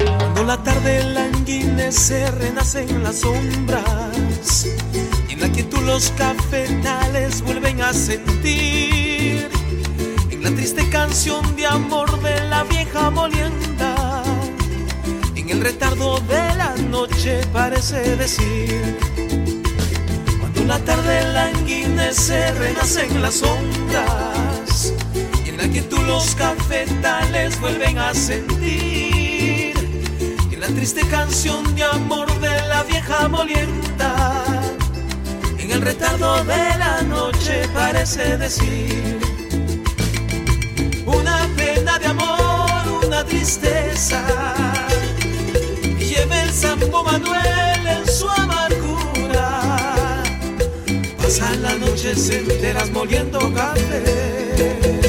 Cuando 0.07 0.43
la 0.43 0.63
tarde 0.63 1.03
languinece, 1.13 2.31
renace 2.31 2.83
en 2.83 3.03
las 3.03 3.17
sombras 3.17 4.67
y 5.29 5.33
en 5.33 5.41
la 5.41 5.49
quietud 5.49 5.81
los 5.81 6.09
cafetales 6.11 7.41
vuelven 7.43 7.81
a 7.81 7.93
sentir 7.93 9.60
la 10.41 10.49
triste 10.49 10.89
canción 10.89 11.55
de 11.55 11.67
amor 11.67 12.19
de 12.21 12.43
la 12.49 12.63
vieja 12.63 13.11
molienda. 13.11 14.23
En 15.35 15.49
el 15.49 15.61
retardo 15.61 16.19
de 16.21 16.55
la 16.55 16.75
noche 16.89 17.41
parece 17.53 18.15
decir, 18.15 18.97
cuando 20.39 20.63
la 20.65 20.79
tarde 20.79 21.31
languinece, 21.31 22.51
renacen 22.53 23.21
las 23.21 23.35
sombras, 23.35 24.93
y 25.45 25.49
en 25.49 25.57
la 25.57 25.69
que 25.69 25.81
tú 25.83 26.01
los 26.01 26.33
cafetales 26.33 27.59
vuelven 27.61 27.99
a 27.99 28.13
sentir, 28.15 29.73
en 30.51 30.59
la 30.59 30.67
triste 30.67 31.01
canción 31.07 31.75
de 31.75 31.83
amor 31.83 32.27
de 32.39 32.67
la 32.67 32.83
vieja 32.83 33.27
molienda. 33.27 34.43
En 35.59 35.69
el 35.69 35.81
retardo 35.81 36.43
de 36.45 36.77
la 36.79 37.03
noche 37.03 37.67
parece 37.73 38.37
decir 38.37 39.30
de 41.99 42.05
amor, 42.07 43.05
una 43.05 43.23
tristeza. 43.25 44.21
Lleve 45.99 46.43
el 46.43 46.51
Sambo 46.51 47.03
Manuel 47.03 47.87
en 47.87 48.07
su 48.07 48.29
amargura. 48.29 50.23
Pasan 51.17 51.61
las 51.61 51.79
noches 51.79 52.29
enteras 52.29 52.89
moliendo 52.91 53.53
café. 53.53 55.00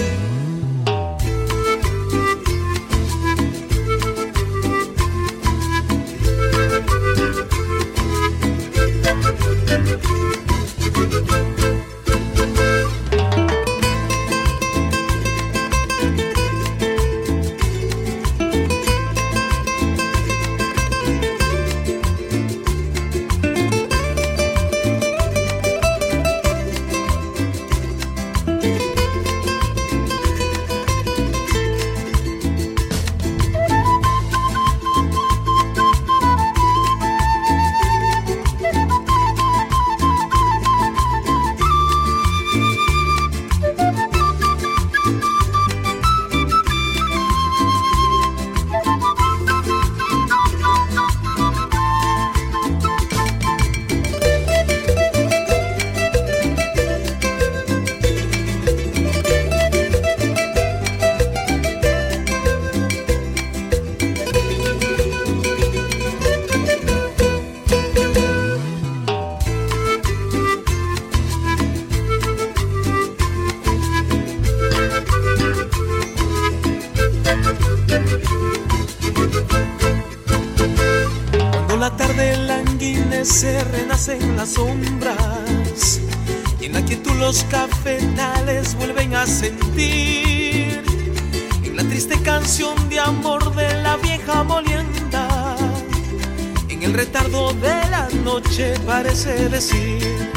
En 96.83 96.91
el 96.91 96.95
retardo 96.95 97.53
de 97.55 97.91
la 97.91 98.09
noche 98.25 98.75
parece 98.85 99.49
decir 99.49 100.33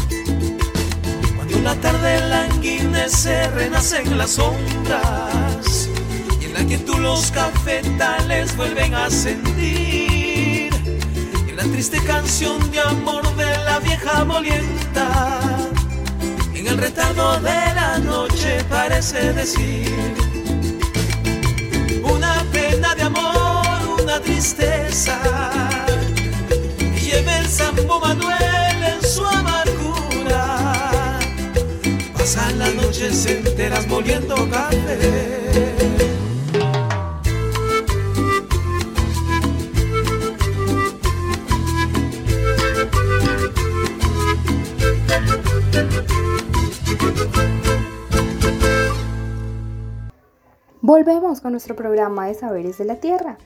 cuando 1.35 1.59
la 1.61 1.73
tarde 1.81 2.19
languinece, 2.29 3.47
renacen 3.47 4.15
las 4.15 4.33
sombras 4.33 5.89
y 6.39 6.45
en 6.45 6.53
la 6.53 6.63
quietud 6.65 6.99
los 6.99 7.31
cafetales 7.31 8.55
vuelven 8.55 8.93
a 8.93 9.09
sentir 9.09 10.69
triste 11.71 11.99
canción 12.03 12.59
de 12.69 12.79
amor 12.79 13.23
de 13.35 13.57
la 13.63 13.79
vieja 13.79 14.23
molienta. 14.23 15.39
En 16.53 16.67
el 16.67 16.77
retardo 16.77 17.39
de 17.39 17.73
la 17.73 17.97
noche 17.97 18.63
parece 18.69 19.33
decir 19.33 19.91
una 22.03 22.45
pena 22.51 22.93
de 22.93 23.01
amor, 23.01 23.99
una 23.99 24.19
tristeza. 24.21 25.84
Sambo 27.75 27.99
Manuel 27.99 28.83
en 28.83 29.01
su 29.01 29.25
amargura. 29.25 31.19
Pasan 32.13 32.59
las 32.59 32.73
noches 32.75 33.25
enteras 33.25 33.87
moliendo 33.87 34.35
café. 34.49 35.65
Volvemos 50.81 51.41
con 51.41 51.51
nuestro 51.51 51.75
programa 51.75 52.27
de 52.27 52.35
Saberes 52.35 52.77
de 52.77 52.85
la 52.85 52.95
Tierra. 52.97 53.37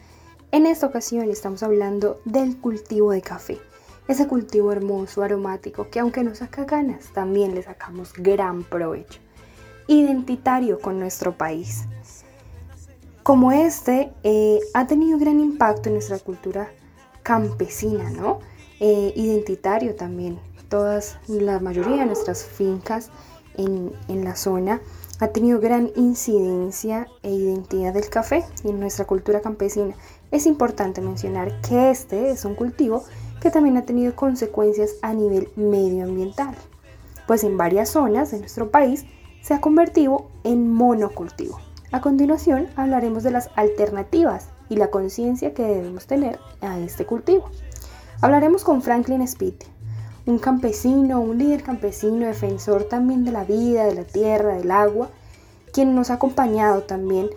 En 0.52 0.66
esta 0.66 0.88
ocasión 0.88 1.30
estamos 1.30 1.64
hablando 1.64 2.20
del 2.26 2.58
cultivo 2.58 3.12
de 3.12 3.22
café. 3.22 3.69
Ese 4.10 4.28
cultivo 4.28 4.72
hermoso, 4.72 5.22
aromático, 5.22 5.92
que 5.92 6.00
aunque 6.00 6.24
nos 6.24 6.40
saca 6.40 6.66
ganas, 6.66 7.14
también 7.14 7.54
le 7.54 7.62
sacamos 7.62 8.12
gran 8.12 8.64
provecho. 8.64 9.20
Identitario 9.86 10.80
con 10.80 11.00
nuestro 11.00 11.38
país. 11.38 11.84
Como 13.22 13.52
este, 13.52 14.12
eh, 14.24 14.62
ha 14.74 14.88
tenido 14.88 15.20
gran 15.20 15.40
impacto 15.40 15.90
en 15.90 15.94
nuestra 15.94 16.18
cultura 16.18 16.72
campesina, 17.22 18.10
¿no? 18.10 18.40
Eh, 18.80 19.14
identitario 19.16 19.94
también. 19.94 20.40
Todas, 20.70 21.20
la 21.28 21.60
mayoría 21.60 21.98
de 21.98 22.08
nuestras 22.08 22.44
fincas 22.44 23.12
en, 23.58 23.92
en 24.08 24.24
la 24.24 24.36
zona 24.36 24.82
ha 25.20 25.28
tenido 25.28 25.60
gran 25.60 25.92
incidencia 25.96 27.08
e 27.22 27.32
identidad 27.32 27.94
del 27.94 28.10
café 28.10 28.44
en 28.64 28.80
nuestra 28.80 29.06
cultura 29.06 29.42
campesina. 29.42 29.94
Es 30.32 30.48
importante 30.48 31.00
mencionar 31.00 31.62
que 31.62 31.92
este 31.92 32.32
es 32.32 32.44
un 32.44 32.56
cultivo 32.56 33.04
que 33.42 33.52
también 33.52 33.78
ha 33.78 33.86
tenido 33.86 34.16
consecuencias 34.16 34.96
a 35.02 35.14
nivel 35.14 35.50
medioambiental, 35.56 36.56
pues 37.28 37.44
en 37.44 37.58
varias 37.58 37.90
zonas 37.90 38.32
de 38.32 38.40
nuestro 38.40 38.72
país 38.72 39.06
se 39.42 39.54
ha 39.54 39.62
convertido 39.62 40.28
en 40.44 40.72
monocultivo. 40.72 41.60
A 41.92 42.02
continuación 42.02 42.68
hablaremos 42.76 43.24
de 43.24 43.32
las 43.32 43.50
alternativas 43.56 44.50
y 44.70 44.76
la 44.76 44.92
conciencia 44.92 45.54
que 45.54 45.64
debemos 45.64 46.06
tener 46.06 46.40
a 46.62 46.78
este 46.80 47.06
cultivo. 47.06 47.50
Hablaremos 48.22 48.64
con 48.64 48.82
Franklin 48.82 49.28
Spitz, 49.28 49.66
un 50.26 50.38
campesino, 50.38 51.22
un 51.22 51.38
líder 51.40 51.64
campesino, 51.64 52.28
defensor 52.28 52.84
también 52.84 53.26
de 53.26 53.32
la 53.32 53.44
vida, 53.44 53.86
de 53.86 53.96
la 53.96 54.04
tierra, 54.04 54.56
del 54.56 54.72
agua, 54.72 55.10
quien 55.74 55.96
nos 55.96 56.12
ha 56.12 56.16
acompañado 56.16 56.84
también 56.84 57.30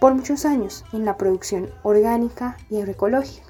por 0.00 0.14
muchos 0.14 0.44
años 0.44 0.84
en 0.92 1.04
la 1.04 1.16
producción 1.16 1.68
orgánica 1.82 2.56
y 2.70 2.78
agroecológica. 2.78 3.49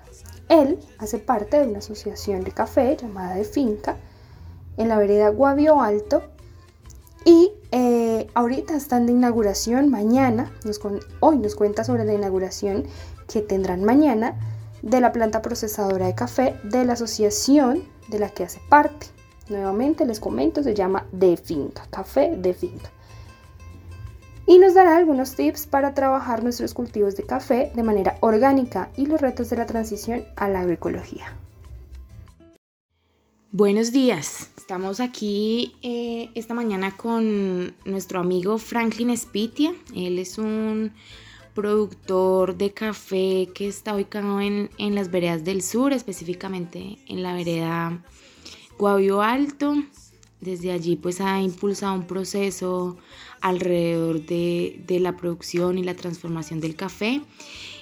Él 0.50 0.80
hace 0.98 1.18
parte 1.18 1.60
de 1.60 1.68
una 1.68 1.78
asociación 1.78 2.42
de 2.42 2.50
café 2.50 2.96
llamada 3.00 3.36
de 3.36 3.44
Finca 3.44 3.96
en 4.76 4.88
la 4.88 4.98
vereda 4.98 5.28
Guavio 5.28 5.80
Alto 5.80 6.24
y 7.24 7.52
eh, 7.70 8.26
ahorita 8.34 8.74
están 8.74 9.06
de 9.06 9.12
inauguración 9.12 9.90
mañana, 9.90 10.52
hoy 11.20 11.38
nos 11.38 11.54
cuenta 11.54 11.84
sobre 11.84 12.04
la 12.04 12.14
inauguración 12.14 12.84
que 13.28 13.42
tendrán 13.42 13.84
mañana 13.84 14.34
de 14.82 15.00
la 15.00 15.12
planta 15.12 15.40
procesadora 15.40 16.06
de 16.06 16.16
café 16.16 16.56
de 16.64 16.84
la 16.84 16.94
asociación 16.94 17.84
de 18.08 18.18
la 18.18 18.30
que 18.30 18.42
hace 18.42 18.60
parte. 18.68 19.06
Nuevamente 19.48 20.04
les 20.04 20.18
comento, 20.18 20.64
se 20.64 20.74
llama 20.74 21.06
De 21.12 21.36
Finca, 21.36 21.86
Café 21.90 22.34
de 22.36 22.54
Finca. 22.54 22.90
Y 24.50 24.58
nos 24.58 24.74
dará 24.74 24.96
algunos 24.96 25.36
tips 25.36 25.68
para 25.68 25.94
trabajar 25.94 26.42
nuestros 26.42 26.74
cultivos 26.74 27.14
de 27.14 27.22
café 27.22 27.70
de 27.72 27.84
manera 27.84 28.16
orgánica 28.18 28.90
y 28.96 29.06
los 29.06 29.20
retos 29.20 29.48
de 29.48 29.56
la 29.56 29.64
transición 29.64 30.24
a 30.34 30.48
la 30.48 30.62
agroecología. 30.62 31.36
Buenos 33.52 33.92
días, 33.92 34.50
estamos 34.56 34.98
aquí 34.98 35.76
eh, 35.82 36.30
esta 36.34 36.52
mañana 36.52 36.96
con 36.96 37.76
nuestro 37.84 38.18
amigo 38.18 38.58
Franklin 38.58 39.16
Spitia. 39.16 39.72
Él 39.94 40.18
es 40.18 40.36
un 40.36 40.90
productor 41.54 42.56
de 42.56 42.72
café 42.72 43.48
que 43.54 43.68
está 43.68 43.94
ubicado 43.94 44.40
en, 44.40 44.68
las 44.96 45.12
veredas 45.12 45.44
del 45.44 45.62
sur, 45.62 45.92
específicamente 45.92 46.98
en 47.06 47.22
la 47.22 47.34
vereda 47.34 48.02
Guavio 48.76 49.22
Alto. 49.22 49.76
Desde 50.40 50.72
allí 50.72 50.96
pues 50.96 51.20
ha 51.20 51.40
impulsado 51.40 51.94
un 51.94 52.06
proceso 52.08 52.96
alrededor 53.40 54.24
de, 54.24 54.98
la 55.00 55.16
producción 55.16 55.78
y 55.78 55.82
la 55.82 55.94
transformación 55.94 56.60
del 56.60 56.76
café 56.76 57.22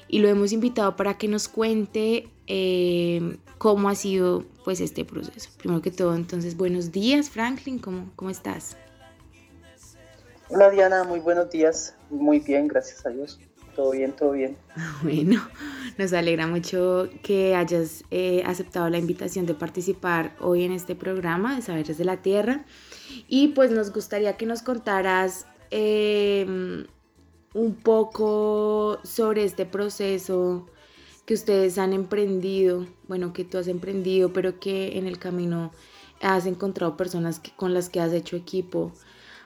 y 0.08 0.20
lo 0.20 0.28
hemos 0.28 0.52
invitado 0.52 0.96
para 0.96 1.18
que 1.18 1.28
nos 1.28 1.48
cuente 1.48 2.28
eh, 2.46 3.38
cómo 3.58 3.88
ha 3.88 3.94
sido 3.94 4.44
pues 4.64 4.80
este 4.80 5.04
proceso. 5.04 5.50
Primero 5.58 5.82
que 5.82 5.90
todo, 5.90 6.14
entonces, 6.14 6.56
buenos 6.56 6.92
días 6.92 7.30
Franklin, 7.30 7.78
¿cómo, 7.78 8.10
cómo 8.16 8.30
estás? 8.30 8.76
Hola 10.48 10.70
Diana, 10.70 11.04
muy 11.04 11.20
buenos 11.20 11.50
días, 11.50 11.94
muy 12.08 12.38
bien, 12.38 12.68
gracias 12.68 13.04
a 13.04 13.10
Dios 13.10 13.38
todo 13.78 13.92
bien, 13.92 14.10
todo 14.10 14.32
bien. 14.32 14.56
Bueno, 15.04 15.40
nos 15.98 16.12
alegra 16.12 16.48
mucho 16.48 17.08
que 17.22 17.54
hayas 17.54 18.02
eh, 18.10 18.42
aceptado 18.44 18.90
la 18.90 18.98
invitación 18.98 19.46
de 19.46 19.54
participar 19.54 20.34
hoy 20.40 20.64
en 20.64 20.72
este 20.72 20.96
programa 20.96 21.54
de 21.54 21.62
Saberes 21.62 21.96
de 21.96 22.04
la 22.04 22.16
Tierra. 22.16 22.64
Y 23.28 23.48
pues 23.48 23.70
nos 23.70 23.92
gustaría 23.92 24.36
que 24.36 24.46
nos 24.46 24.62
contaras 24.62 25.46
em, 25.70 26.86
un 27.54 27.74
poco 27.74 28.98
sobre 29.04 29.44
este 29.44 29.66
proceso 29.66 30.66
que 31.26 31.34
ustedes 31.34 31.76
han 31.76 31.92
emprendido, 31.92 32.86
bueno, 33.06 33.32
que 33.32 33.44
tú 33.44 33.58
has 33.58 33.68
emprendido, 33.68 34.32
pero 34.32 34.58
que 34.58 34.96
en 34.96 35.06
el 35.06 35.18
camino 35.18 35.72
has 36.22 36.46
encontrado 36.46 36.96
personas 36.96 37.38
que, 37.38 37.50
con 37.52 37.74
las 37.74 37.90
que 37.90 38.00
has 38.00 38.12
hecho 38.12 38.36
equipo 38.36 38.92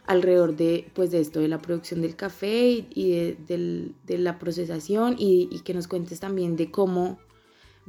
alrededor 0.06 0.56
de, 0.56 0.90
pues, 0.94 1.10
de 1.10 1.20
esto, 1.20 1.40
de 1.40 1.48
la 1.48 1.58
producción 1.58 2.02
del 2.02 2.16
café 2.16 2.86
y 2.88 3.34
de, 3.48 4.18
la 4.18 4.38
procesación 4.38 5.16
y, 5.18 5.60
que 5.64 5.74
nos 5.74 5.88
cuentes 5.88 6.20
también 6.20 6.56
de 6.56 6.70
cómo, 6.70 7.18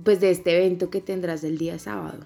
pues 0.04 0.20
de 0.20 0.32
este 0.32 0.58
evento 0.58 0.90
que 0.90 1.02
tendrás 1.02 1.44
el 1.44 1.58
día 1.58 1.80
sábado. 1.80 2.26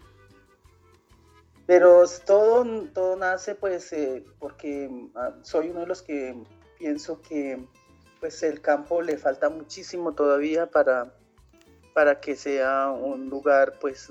Pero 1.68 2.04
todo, 2.26 2.66
todo 2.94 3.16
nace 3.16 3.54
pues 3.54 3.94
eh, 3.94 4.26
porque 4.40 4.90
ah, 5.16 5.36
soy 5.44 5.70
uno 5.70 5.82
de 5.82 5.88
los 5.88 6.02
que 6.02 6.42
pienso 6.80 7.22
que 7.22 7.64
pues 8.20 8.42
el 8.42 8.62
campo 8.62 9.02
le 9.04 9.18
falta 9.18 9.50
muchísimo 9.50 10.14
todavía 10.14 10.72
para, 10.72 11.14
para 11.94 12.20
que 12.20 12.36
sea 12.36 12.90
un 12.90 13.30
lugar 13.30 13.78
pues 13.80 14.10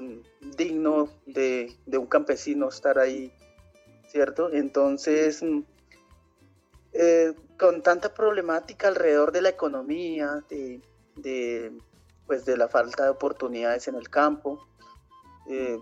digno 0.56 1.08
de, 1.26 1.74
de 1.86 1.98
un 1.98 2.06
campesino 2.06 2.68
estar 2.68 2.98
ahí 2.98 3.32
¿cierto? 4.16 4.50
Entonces, 4.52 5.44
eh, 6.94 7.34
con 7.58 7.82
tanta 7.82 8.14
problemática 8.14 8.88
alrededor 8.88 9.32
de 9.32 9.42
la 9.42 9.50
economía, 9.50 10.42
de, 10.48 11.72
pues 12.26 12.44
de 12.46 12.56
la 12.56 12.68
falta 12.68 13.04
de 13.04 13.10
oportunidades 13.10 13.88
en 13.88 13.94
el 13.96 14.08
campo, 14.08 14.66
eh, 15.50 15.78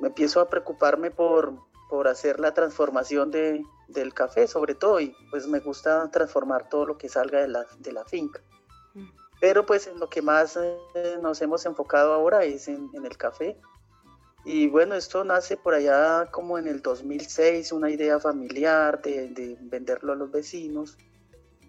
me 0.00 0.08
empiezo 0.08 0.40
a 0.40 0.48
preocuparme 0.48 1.10
por, 1.10 1.54
por 1.88 2.08
hacer 2.08 2.40
la 2.40 2.54
transformación 2.54 3.30
de, 3.30 3.64
del 3.88 4.14
café, 4.14 4.46
sobre 4.46 4.74
todo, 4.74 5.00
y 5.00 5.14
pues 5.30 5.46
me 5.46 5.60
gusta 5.60 6.10
transformar 6.10 6.68
todo 6.68 6.86
lo 6.86 6.98
que 6.98 7.08
salga 7.08 7.40
de 7.40 7.48
la, 7.48 7.66
de 7.78 7.92
la 7.92 8.04
finca. 8.04 8.40
Mm. 8.94 9.08
Pero 9.40 9.66
pues 9.66 9.86
en 9.86 9.98
lo 9.98 10.08
que 10.08 10.22
más 10.22 10.56
eh, 10.56 11.18
nos 11.22 11.40
hemos 11.42 11.64
enfocado 11.66 12.12
ahora 12.12 12.44
es 12.44 12.68
en, 12.68 12.90
en 12.94 13.06
el 13.06 13.16
café, 13.16 13.58
y 14.44 14.68
bueno, 14.68 14.94
esto 14.94 15.22
nace 15.22 15.56
por 15.56 15.74
allá 15.74 16.30
como 16.30 16.56
en 16.58 16.66
el 16.66 16.80
2006, 16.80 17.72
una 17.72 17.90
idea 17.90 18.18
familiar 18.18 19.02
de, 19.02 19.56
venderlo 19.60 20.12
a 20.12 20.16
los 20.16 20.30
vecinos. 20.30 20.96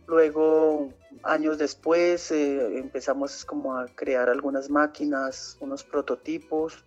Luego, 0.07 0.93
años 1.23 1.57
después, 1.57 2.31
eh, 2.31 2.77
empezamos 2.77 3.45
como 3.45 3.77
a 3.77 3.87
crear 3.87 4.29
algunas 4.29 4.69
máquinas, 4.69 5.57
unos 5.59 5.83
prototipos. 5.83 6.83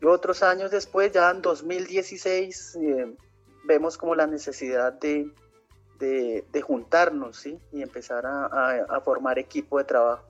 Y 0.00 0.06
otros 0.06 0.42
años 0.42 0.70
después, 0.70 1.12
ya 1.12 1.30
en 1.30 1.42
2016, 1.42 2.76
eh, 2.76 3.16
vemos 3.64 3.96
como 3.98 4.14
la 4.14 4.26
necesidad 4.26 4.92
de, 4.92 5.30
de, 5.98 6.62
juntarnos 6.62 7.38
¿sí? 7.38 7.58
y 7.72 7.82
empezar 7.82 8.24
a, 8.24 8.46
a, 8.88 9.00
formar 9.00 9.38
equipo 9.38 9.78
de 9.78 9.84
trabajo. 9.84 10.24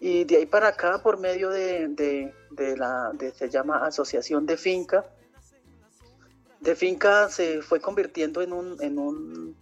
Y 0.00 0.24
de 0.24 0.36
ahí 0.36 0.46
para 0.46 0.68
acá, 0.68 1.02
por 1.02 1.18
medio 1.18 1.50
de, 1.50 1.88
de 2.50 2.76
la, 2.76 3.12
se 3.34 3.48
llama 3.48 3.86
Asociación 3.86 4.46
de 4.46 4.56
Finca, 4.56 5.04
de 6.60 6.74
Finca 6.74 7.28
se 7.28 7.62
fue 7.62 7.80
convirtiendo 7.80 8.42
en 8.42 8.52
un, 8.52 8.82
en 8.82 8.98
un 8.98 9.56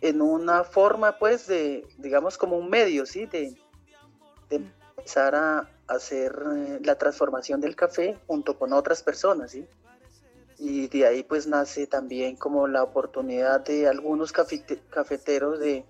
en 0.00 0.22
una 0.22 0.64
forma 0.64 1.18
pues 1.18 1.46
de, 1.46 1.86
digamos 1.98 2.38
como 2.38 2.56
un 2.56 2.70
medio, 2.70 3.04
¿sí? 3.04 3.26
De, 3.26 3.54
de 4.48 4.56
empezar 4.96 5.34
a 5.34 5.68
hacer 5.90 6.32
eh, 6.56 6.80
la 6.82 6.96
transformación 6.96 7.60
del 7.60 7.76
café 7.76 8.18
junto 8.26 8.58
con 8.58 8.72
otras 8.72 9.02
personas, 9.02 9.50
¿sí? 9.50 9.66
Y 10.58 10.88
de 10.88 11.06
ahí 11.06 11.22
pues 11.22 11.46
nace 11.46 11.86
también 11.86 12.36
como 12.36 12.68
la 12.68 12.82
oportunidad 12.82 13.60
de 13.60 13.88
algunos 13.88 14.32
cafeteros 14.32 15.58
de 15.58 15.84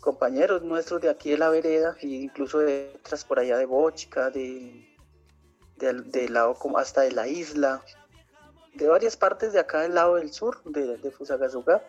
compañeros 0.00 0.62
nuestros 0.62 1.00
de 1.00 1.08
aquí 1.08 1.30
de 1.30 1.38
la 1.38 1.48
vereda 1.48 1.96
e 2.00 2.08
incluso 2.08 2.58
de 2.58 2.92
otras 2.98 3.24
por 3.24 3.38
allá 3.38 3.56
de 3.56 3.64
Bochica, 3.64 4.28
de, 4.30 4.94
de, 5.76 6.28
lado 6.28 6.54
como 6.54 6.78
hasta 6.78 7.02
de 7.02 7.12
la 7.12 7.26
isla, 7.28 7.82
de 8.74 8.88
varias 8.88 9.16
partes 9.16 9.52
de 9.52 9.60
acá 9.60 9.82
del 9.82 9.94
lado 9.94 10.16
del 10.16 10.32
sur, 10.32 10.62
de, 10.64 10.98
de 10.98 11.10
Fusagasugá, 11.10 11.82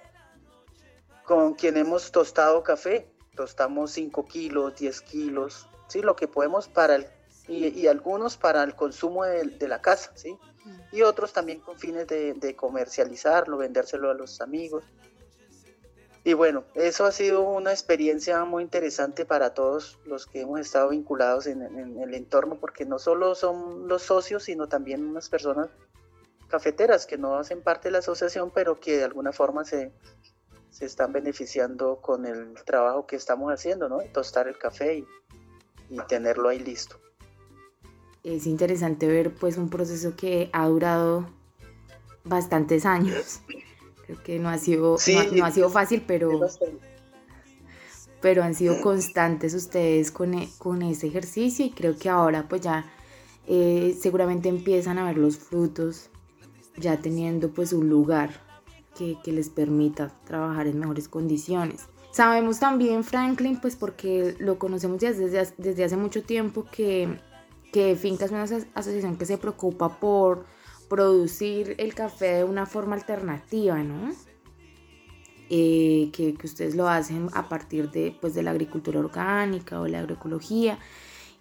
con 1.26 1.56
quien 1.56 1.78
hemos 1.78 2.12
tostado 2.12 2.64
café. 2.64 3.12
Tostamos 3.36 3.92
5 3.92 4.26
kilos, 4.28 4.76
10 4.78 5.02
kilos, 5.02 5.68
¿sí? 5.88 6.02
lo 6.02 6.16
que 6.16 6.28
podemos 6.28 6.68
para 6.68 6.96
el, 6.96 7.08
y, 7.48 7.88
algunos 7.88 8.38
para 8.38 8.64
el 8.64 8.76
consumo 8.76 9.24
de, 9.24 9.68
la 9.68 9.82
casa, 9.82 10.12
¿sí? 10.16 10.38
y 10.92 11.02
otros 11.04 11.34
también 11.34 11.60
con 11.60 11.78
fines 11.78 12.08
de, 12.08 12.56
comercializarlo, 12.56 13.58
vendérselo 13.58 14.10
a 14.10 14.14
los 14.14 14.42
amigos. 14.42 14.84
Y 16.24 16.34
bueno, 16.34 16.64
eso 16.74 17.06
ha 17.06 17.12
sido 17.12 17.42
una 17.42 17.72
experiencia 17.72 18.46
muy 18.46 18.64
interesante 18.64 19.26
para 19.26 19.54
todos 19.54 20.00
los 20.06 20.26
que 20.26 20.42
hemos 20.42 20.60
estado 20.60 20.90
vinculados 20.90 21.46
en, 21.46 21.62
en, 21.62 22.00
el 22.00 22.16
entorno, 22.16 22.60
porque 22.60 22.84
no 22.84 22.98
solo 22.98 23.36
son 23.36 23.88
los 23.88 24.02
socios, 24.02 24.44
sino 24.44 24.68
también 24.68 25.06
unas 25.06 25.30
personas 25.30 25.70
cafeteras 26.48 27.06
que 27.06 27.20
no 27.20 27.38
hacen 27.38 27.62
parte 27.62 27.90
de 27.90 27.92
la 27.92 28.00
asociación, 28.00 28.50
pero 28.50 28.80
que 28.80 28.98
de 28.98 29.04
alguna 29.04 29.34
forma 29.34 29.66
se, 29.66 29.92
se 30.72 30.86
están 30.86 31.14
beneficiando 31.14 32.02
con 32.02 32.26
el 32.26 32.56
trabajo 32.66 33.06
que 33.06 33.16
estamos 33.18 33.52
haciendo, 33.54 33.88
¿no? 33.88 34.00
Tostar 34.12 34.48
el 34.48 34.58
café 34.58 34.98
y, 34.98 35.08
tenerlo 36.08 36.50
ahí 36.50 36.60
listo. 36.60 37.00
Es 38.24 38.48
interesante 38.48 39.08
ver 39.08 39.34
pues 39.34 39.58
un 39.58 39.70
proceso 39.70 40.16
que 40.16 40.50
ha 40.52 40.68
durado 40.68 41.30
bastantes 42.24 42.86
años. 42.86 43.42
Creo 44.06 44.24
que 44.24 44.40
no 44.40 44.50
ha 44.50 44.58
sido, 44.58 44.98
no, 45.34 45.46
ha 45.46 45.52
sido 45.52 45.70
fácil, 45.70 46.04
pero, 46.06 46.42
pero 48.22 48.44
han 48.44 48.56
sido 48.56 48.82
constantes 48.82 49.54
ustedes 49.54 50.12
con, 50.12 50.34
e, 50.34 50.50
con 50.58 50.82
ese 50.82 51.08
ejercicio 51.08 51.66
y 51.66 51.72
creo 51.72 51.98
que 51.98 52.10
ahora 52.10 52.48
pues 52.48 52.62
ya 52.62 52.86
eh, 53.48 53.98
seguramente 54.00 54.50
empiezan 54.50 54.98
a 54.98 55.06
ver 55.06 55.18
los 55.18 55.38
frutos 55.38 56.10
ya 56.78 56.98
teniendo 56.98 57.50
pues 57.52 57.74
un 57.74 57.90
lugar 57.90 58.44
que, 58.98 59.18
les 59.32 59.50
permita 59.50 60.12
trabajar 60.26 60.68
en 60.68 60.80
mejores 60.80 61.08
condiciones. 61.08 61.88
Sabemos 62.16 62.60
también, 62.60 63.04
Franklin, 63.04 63.60
pues 63.60 63.76
porque 63.76 64.38
lo 64.40 64.58
conocemos 64.58 65.02
desde, 65.02 65.52
desde 65.58 65.84
hace 65.84 65.98
mucho 65.98 66.24
tiempo, 66.24 66.64
que, 66.64 67.20
que 67.74 67.98
Finca 67.98 68.24
es 68.24 68.32
una 68.32 68.44
asociación 68.44 69.18
que 69.18 69.26
se 69.26 69.38
preocupa 69.38 70.00
por 70.00 70.46
producir 70.88 71.76
el 71.78 71.94
café 71.94 72.36
de 72.36 72.44
una 72.46 72.66
forma 72.66 72.96
alternativa, 72.96 73.84
¿no? 73.84 74.14
Eh, 75.50 76.10
que, 76.14 76.36
que, 76.36 76.48
ustedes 76.48 76.74
lo 76.76 76.88
hacen 76.88 77.28
a 77.34 77.50
partir 77.50 77.92
de, 77.92 78.16
pues, 78.22 78.34
de 78.34 78.44
la 78.44 78.52
agricultura 78.52 79.02
orgánica 79.02 79.82
o 79.82 79.86
la 79.86 80.00
agroecología 80.00 80.80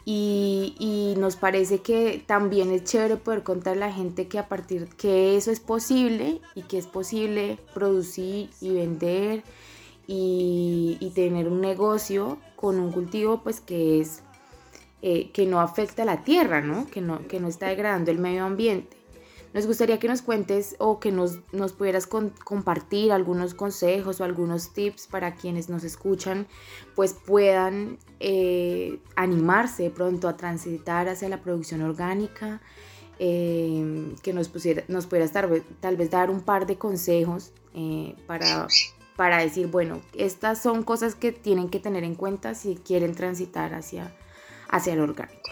y, 0.06 1.14
nos 1.16 1.36
parece 1.36 1.78
que 1.78 2.22
también 2.26 2.70
es 2.70 2.84
chévere 2.84 3.16
poder 3.16 3.42
contarle 3.42 3.84
a 3.84 3.88
la 3.88 3.94
gente 3.94 4.28
que 4.28 4.38
a 4.38 4.48
partir 4.48 4.88
que 4.96 5.36
eso 5.36 5.50
es 5.50 5.60
posible 5.60 6.40
y 6.54 6.62
que 6.62 6.76
es 6.76 6.86
posible 6.86 7.58
producir 7.72 8.50
y 8.60 8.74
vender 8.74 9.44
y, 10.06 11.12
tener 11.14 11.48
un 11.48 11.60
negocio 11.60 12.38
con 12.56 12.78
un 12.78 12.90
cultivo 12.90 13.42
pues 13.42 13.60
que 13.60 14.00
es 14.00 14.22
eh, 15.02 15.30
que 15.32 15.46
no 15.46 15.60
afecta 15.60 16.02
a 16.02 16.06
la 16.06 16.24
tierra, 16.24 16.60
¿no? 16.60 16.86
Que, 16.86 17.00
no, 17.00 17.26
que 17.28 17.38
no 17.38 17.48
está 17.48 17.68
degradando 17.68 18.10
el 18.10 18.18
medio 18.18 18.44
ambiente. 18.44 18.96
Nos 19.52 19.68
gustaría 19.68 20.00
que 20.00 20.08
nos 20.08 20.22
cuentes 20.22 20.74
o 20.78 20.98
que 20.98 21.12
nos, 21.12 21.38
nos 21.52 21.72
pudieras 21.72 22.08
compartir 22.08 23.12
algunos 23.12 23.54
consejos 23.54 24.20
o 24.20 24.24
algunos 24.24 24.72
tips 24.72 25.06
para 25.06 25.36
quienes 25.36 25.68
nos 25.68 25.84
escuchan, 25.84 26.48
pues 26.96 27.12
puedan 27.12 27.98
eh, 28.18 28.98
animarse 29.14 29.90
pronto 29.90 30.26
a 30.26 30.36
transitar 30.36 31.08
hacia 31.08 31.28
la 31.28 31.40
producción 31.40 31.82
orgánica, 31.82 32.60
eh, 33.20 34.12
que 34.22 34.32
nos, 34.32 34.48
pusiera, 34.48 34.82
nos 34.88 35.06
pudieras 35.06 35.30
tal 35.30 35.96
vez, 35.96 36.10
dar 36.10 36.30
un 36.30 36.40
par 36.40 36.66
de 36.66 36.76
consejos 36.76 37.52
para, 38.26 38.66
para 39.16 39.38
decir, 39.38 39.68
bueno, 39.68 40.00
estas 40.14 40.60
son 40.60 40.82
cosas 40.82 41.14
que 41.14 41.32
tienen 41.32 41.70
que 41.70 41.80
tener 41.80 42.04
en 42.04 42.14
cuenta 42.14 42.54
si 42.54 42.76
quieren 42.76 43.14
transitar 43.14 43.74
hacia, 43.74 44.14
hacia 44.68 44.92
el 44.94 45.00
orgánico. 45.00 45.50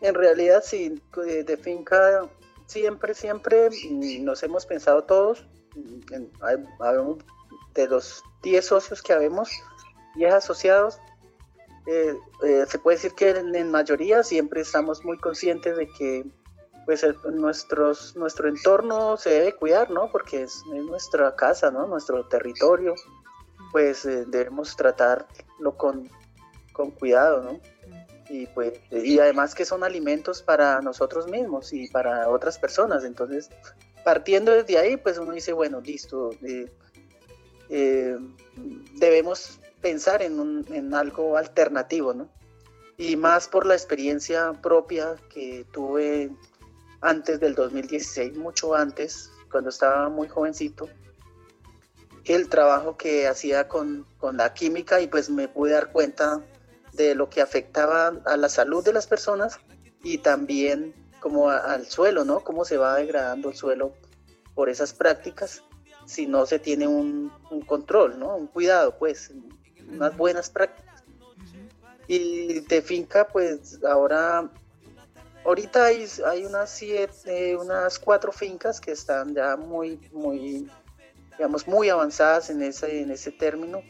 En 0.00 0.14
realidad, 0.14 0.62
sí, 0.64 1.00
de 1.16 1.56
finca 1.56 2.28
siempre, 2.66 3.14
siempre 3.14 3.70
mm, 3.70 4.24
nos 4.24 4.42
hemos 4.42 4.66
pensado 4.66 5.04
todos, 5.04 5.46
mm, 5.74 7.18
de 7.74 7.88
los 7.88 8.22
10 8.42 8.64
socios 8.64 9.02
que 9.02 9.12
habemos, 9.12 9.50
10 10.14 10.34
asociados, 10.34 11.00
eh, 11.86 12.14
eh, 12.42 12.64
se 12.66 12.78
puede 12.78 12.96
decir 12.96 13.12
que 13.12 13.30
en, 13.30 13.70
mayoría 13.70 14.22
siempre 14.22 14.62
estamos 14.62 15.04
muy 15.04 15.18
conscientes 15.18 15.76
de 15.76 15.86
que 15.88 16.24
pues 16.84 17.06
nuestros, 17.32 18.16
nuestro 18.16 18.48
entorno 18.48 19.16
se 19.16 19.30
debe 19.30 19.54
cuidar, 19.54 19.90
¿no? 19.90 20.10
Porque 20.10 20.42
es, 20.42 20.62
nuestra 20.66 21.34
casa, 21.34 21.70
¿no? 21.70 21.86
Nuestro 21.86 22.26
territorio, 22.26 22.94
pues 23.72 24.04
eh, 24.04 24.24
debemos 24.26 24.76
tratarlo 24.76 25.76
con, 25.76 26.08
con 26.72 26.90
cuidado, 26.90 27.42
¿no? 27.42 27.60
y 28.28 28.46
pues 28.46 28.80
y 28.90 29.18
además 29.18 29.54
que 29.54 29.64
son 29.64 29.84
alimentos 29.84 30.42
para 30.42 30.80
nosotros 30.80 31.28
mismos 31.28 31.72
y 31.72 31.88
para 31.88 32.28
otras 32.28 32.58
personas 32.58 33.04
entonces 33.04 33.50
partiendo 34.02 34.52
desde 34.52 34.78
ahí 34.78 34.96
pues 34.96 35.18
uno 35.18 35.32
dice 35.32 35.52
bueno 35.52 35.80
listo 35.80 36.30
eh, 36.42 36.70
eh, 37.68 38.16
debemos 38.94 39.60
pensar 39.80 40.22
en, 40.22 40.64
en 40.70 40.94
algo 40.94 41.36
alternativo 41.36 42.14
no 42.14 42.28
y 42.96 43.16
más 43.16 43.48
por 43.48 43.66
la 43.66 43.74
experiencia 43.74 44.52
propia 44.52 45.16
que 45.28 45.66
tuve 45.72 46.30
antes 47.04 47.38
del 47.40 47.54
2016 47.54 48.36
mucho 48.36 48.74
antes 48.74 49.30
cuando 49.50 49.70
estaba 49.70 50.08
muy 50.08 50.28
jovencito 50.28 50.88
el 52.24 52.48
trabajo 52.48 52.96
que 52.96 53.28
hacía 53.28 53.68
con, 53.68 54.06
con 54.18 54.38
la 54.38 54.54
química 54.54 55.00
y 55.00 55.08
pues 55.08 55.28
me 55.30 55.46
pude 55.46 55.72
dar 55.72 55.92
cuenta 55.92 56.42
de 56.92 57.14
lo 57.14 57.28
que 57.28 57.42
afectaba 57.42 58.12
a 58.24 58.36
la 58.36 58.48
salud 58.48 58.84
de 58.84 58.92
las 58.92 59.06
personas 59.06 59.60
y 60.02 60.18
también 60.18 60.94
como 61.20 61.50
al 61.50 61.86
suelo, 61.86 62.24
¿no? 62.24 62.40
Cómo 62.40 62.64
se 62.64 62.76
va 62.76 62.96
degradando 62.96 63.48
el 63.48 63.56
suelo 63.56 63.94
por 64.54 64.68
esas 64.68 64.92
prácticas 64.92 65.62
si 66.06 66.26
no 66.26 66.44
se 66.46 66.58
tiene 66.58 66.86
un, 66.86 67.32
control, 67.66 68.18
¿no? 68.18 68.36
Un 68.36 68.46
cuidado, 68.46 68.98
pues, 68.98 69.32
unas 69.88 70.16
buenas 70.16 70.50
prácticas. 70.50 71.02
Y 72.06 72.60
de 72.60 72.82
finca, 72.82 73.26
pues 73.26 73.82
ahora, 73.84 74.50
ahorita 75.44 75.86
hay, 75.86 76.06
hay 76.26 76.44
unas 76.44 76.70
siete, 76.70 77.56
unas 77.56 77.98
cuatro 77.98 78.32
fincas 78.32 78.80
que 78.80 78.92
están 78.92 79.34
ya 79.34 79.56
muy, 79.56 79.98
muy, 80.12 80.70
digamos, 81.32 81.66
muy 81.66 81.88
avanzadas 81.88 82.50
en 82.50 82.62
ese, 82.62 83.02
en 83.02 83.10
ese 83.10 83.30
término 83.32 83.82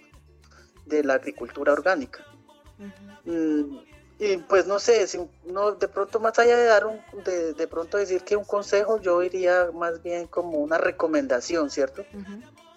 de 0.86 1.04
la 1.04 1.14
agricultura 1.14 1.72
orgánica. 1.72 2.24
Mm, 3.24 3.78
y 4.18 4.36
pues 4.38 4.66
no 4.66 4.78
sé, 4.78 5.06
si 5.06 5.18
no, 5.44 5.72
de 5.72 5.88
pronto 5.88 6.20
más 6.20 6.38
allá 6.38 6.56
de 6.56 6.64
dar 6.66 6.86
un, 6.86 7.00
de, 7.24 7.68
pronto 7.68 7.98
decir 7.98 8.22
que 8.22 8.36
un 8.36 8.44
consejo, 8.44 9.00
yo 9.00 9.22
iría 9.22 9.70
más 9.72 10.02
bien 10.02 10.26
como 10.26 10.58
una 10.58 10.78
recomendación, 10.78 11.70
¿cierto? 11.70 12.04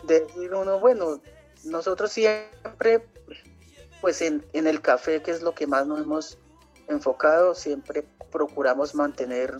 De 0.03 0.21
decir 0.21 0.53
uno, 0.53 0.79
bueno, 0.79 1.21
nosotros 1.63 2.11
siempre, 2.11 3.07
pues 4.01 4.21
en, 4.21 4.45
en 4.53 4.67
el 4.67 4.81
café, 4.81 5.21
que 5.21 5.31
es 5.31 5.41
lo 5.41 5.53
que 5.53 5.67
más 5.67 5.85
nos 5.85 6.01
hemos 6.01 6.37
enfocado, 6.87 7.55
siempre 7.55 8.05
procuramos 8.31 8.95
mantener 8.95 9.57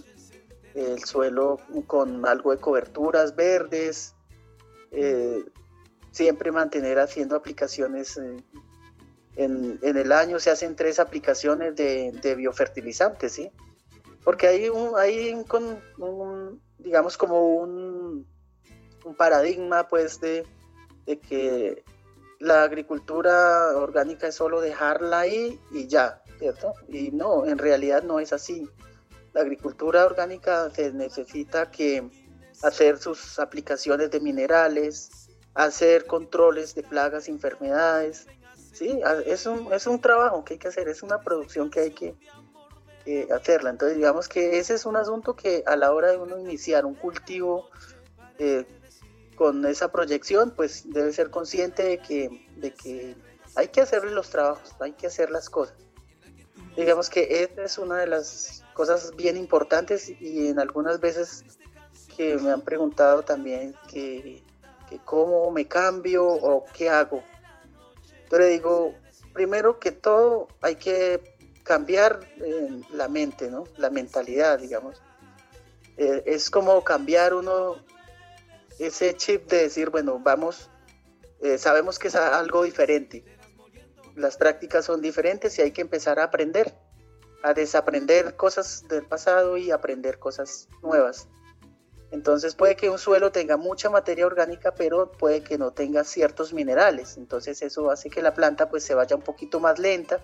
el 0.74 1.04
suelo 1.04 1.60
con 1.88 2.26
algo 2.26 2.52
de 2.52 2.60
coberturas 2.60 3.36
verdes, 3.36 4.16
eh, 4.92 5.44
siempre 6.12 6.52
mantener 6.52 7.00
haciendo 7.00 7.36
aplicaciones 7.36 8.18
en, 8.18 9.80
el 9.82 10.12
año 10.12 10.40
se 10.40 10.50
hacen 10.50 10.76
tres 10.76 11.00
aplicaciones 11.00 11.76
de, 11.76 12.36
biofertilizantes, 12.36 13.34
¿sí? 13.34 13.52
porque 14.24 14.48
hay 14.48 14.70
un, 14.70 14.98
hay 14.98 15.34
un, 15.34 16.62
digamos 16.80 17.18
como 17.18 17.56
un, 17.56 18.28
un 19.06 19.16
paradigma 19.16 19.88
pues 19.88 20.20
de, 20.20 20.46
de, 21.06 21.20
que 21.20 21.84
la 22.40 22.64
agricultura 22.64 23.78
orgánica 23.78 24.28
es 24.28 24.36
solo 24.36 24.60
dejarla 24.60 25.20
ahí 25.20 25.60
y 25.72 25.88
ya, 25.88 26.22
¿cierto? 26.40 26.74
Y 26.88 27.12
no, 27.12 27.46
en 27.46 27.58
realidad 27.58 28.04
no 28.04 28.20
es 28.20 28.34
así. 28.34 28.70
La 29.34 29.42
agricultura 29.42 30.06
orgánica 30.06 30.70
se 30.72 30.92
necesita 30.92 31.70
que 31.70 32.10
hacer 32.64 32.98
sus 32.98 33.40
aplicaciones 33.40 34.10
de 34.12 34.20
minerales, 34.20 35.30
hacer 35.54 36.06
controles 36.06 36.76
de 36.76 36.84
plagas, 36.84 37.28
enfermedades. 37.28 38.28
Sí, 38.74 39.00
es 39.26 39.46
un, 39.46 39.74
es 39.74 39.88
un 39.88 40.00
trabajo 40.00 40.44
que 40.44 40.54
hay 40.54 40.60
que 40.60 40.68
hacer, 40.68 40.88
es 40.88 41.04
una 41.04 41.20
producción 41.22 41.70
que 41.70 41.80
hay 41.80 41.92
que, 41.92 42.16
hacerla. 43.34 43.70
Entonces, 43.70 43.96
digamos 43.96 44.28
que 44.28 44.60
ese 44.60 44.74
es 44.74 44.86
un 44.86 44.98
asunto 44.98 45.34
que 45.34 45.64
a 45.66 45.78
la 45.78 45.94
hora 45.94 46.12
de 46.12 46.18
uno 46.18 46.38
iniciar 46.38 46.86
un 46.86 46.94
cultivo 46.94 47.70
eh, 48.38 48.66
con 49.38 49.66
esa 49.66 49.94
proyección, 49.94 50.52
pues 50.52 50.92
debe 50.92 51.14
ser 51.14 51.30
consciente 51.30 51.84
de 51.84 52.00
que, 52.00 52.46
de 52.58 52.74
que 52.74 53.16
hay 53.56 53.70
que 53.70 53.80
hacer 53.80 54.04
los 54.04 54.30
trabajos, 54.30 54.76
hay 54.82 54.92
que 54.92 55.08
hacer 55.08 55.32
las 55.32 55.50
cosas. 55.50 55.87
Digamos 56.78 57.10
que 57.10 57.42
esta 57.42 57.64
es 57.64 57.80
una 57.80 57.98
de 57.98 58.06
las 58.06 58.64
cosas 58.76 59.16
bien 59.16 59.36
importantes 59.36 60.10
y 60.10 60.50
en 60.50 60.60
algunas 60.60 61.00
veces 61.00 61.44
que 62.16 62.36
me 62.38 62.52
han 62.52 62.62
preguntado 62.62 63.24
también 63.24 63.74
que, 63.90 64.44
cómo 65.04 65.50
me 65.50 65.68
cambio 65.68 66.24
o 66.28 66.64
qué 66.74 66.88
hago. 66.88 67.24
Yo 68.30 68.38
le 68.38 68.46
digo, 68.50 68.94
primero 69.34 69.80
que 69.80 69.92
todo 69.92 70.50
hay 70.62 70.76
que 70.76 71.36
cambiar 71.64 72.20
eh, 72.46 72.82
la 72.92 73.08
mente, 73.08 73.50
¿no? 73.50 73.64
La 73.78 73.90
mentalidad, 73.90 74.60
digamos. 74.60 75.02
Eh, 75.98 76.22
es 76.28 76.52
como 76.52 76.84
cambiar 76.84 77.34
uno 77.34 77.78
ese 78.78 79.18
chip 79.18 79.50
de 79.50 79.64
decir, 79.64 79.90
bueno, 79.90 80.20
vamos, 80.20 80.70
eh, 81.42 81.58
sabemos 81.58 81.98
que 81.98 82.10
es 82.10 82.16
algo 82.16 82.62
diferente. 82.62 83.24
Las 84.18 84.36
prácticas 84.36 84.84
son 84.84 85.00
diferentes 85.00 85.60
y 85.60 85.62
hay 85.62 85.72
que 85.72 85.82
empezar 85.82 86.18
a 86.20 86.24
aprender, 86.24 86.74
a 87.44 87.54
desaprender 87.54 88.36
cosas 88.36 88.88
del 88.88 89.06
pasado 89.06 89.58
y 89.58 89.70
aprender 89.70 90.18
cosas 90.18 90.68
nuevas. 90.82 91.30
Entonces 92.10 92.56
puede 92.56 92.76
que 92.76 92.90
un 92.90 92.98
suelo 92.98 93.32
tenga 93.32 93.58
mucha 93.58 93.92
materia 93.92 94.26
orgánica, 94.26 94.74
pero 94.74 95.12
puede 95.12 95.44
que 95.44 95.60
no 95.60 95.72
tenga 95.72 96.04
ciertos 96.04 96.52
minerales. 96.52 97.16
Entonces 97.18 97.62
eso 97.62 97.92
hace 97.92 98.10
que 98.10 98.24
la 98.24 98.34
planta 98.34 98.70
pues 98.70 98.84
se 98.84 98.96
vaya 98.96 99.16
un 99.16 99.22
poquito 99.22 99.60
más 99.60 99.78
lenta. 99.78 100.20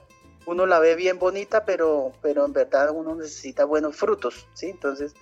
Uno 0.47 0.65
la 0.65 0.79
ve 0.79 0.95
bien 0.95 1.19
bonita, 1.19 1.63
pero, 1.63 2.13
pero 2.23 2.45
en 2.45 2.53
verdad 2.53 2.89
uno 2.89 3.13
necesita 3.13 3.63
buenos 3.63 3.95
frutos, 3.95 4.47
¿sí? 4.55 4.71
Entonces 4.71 5.13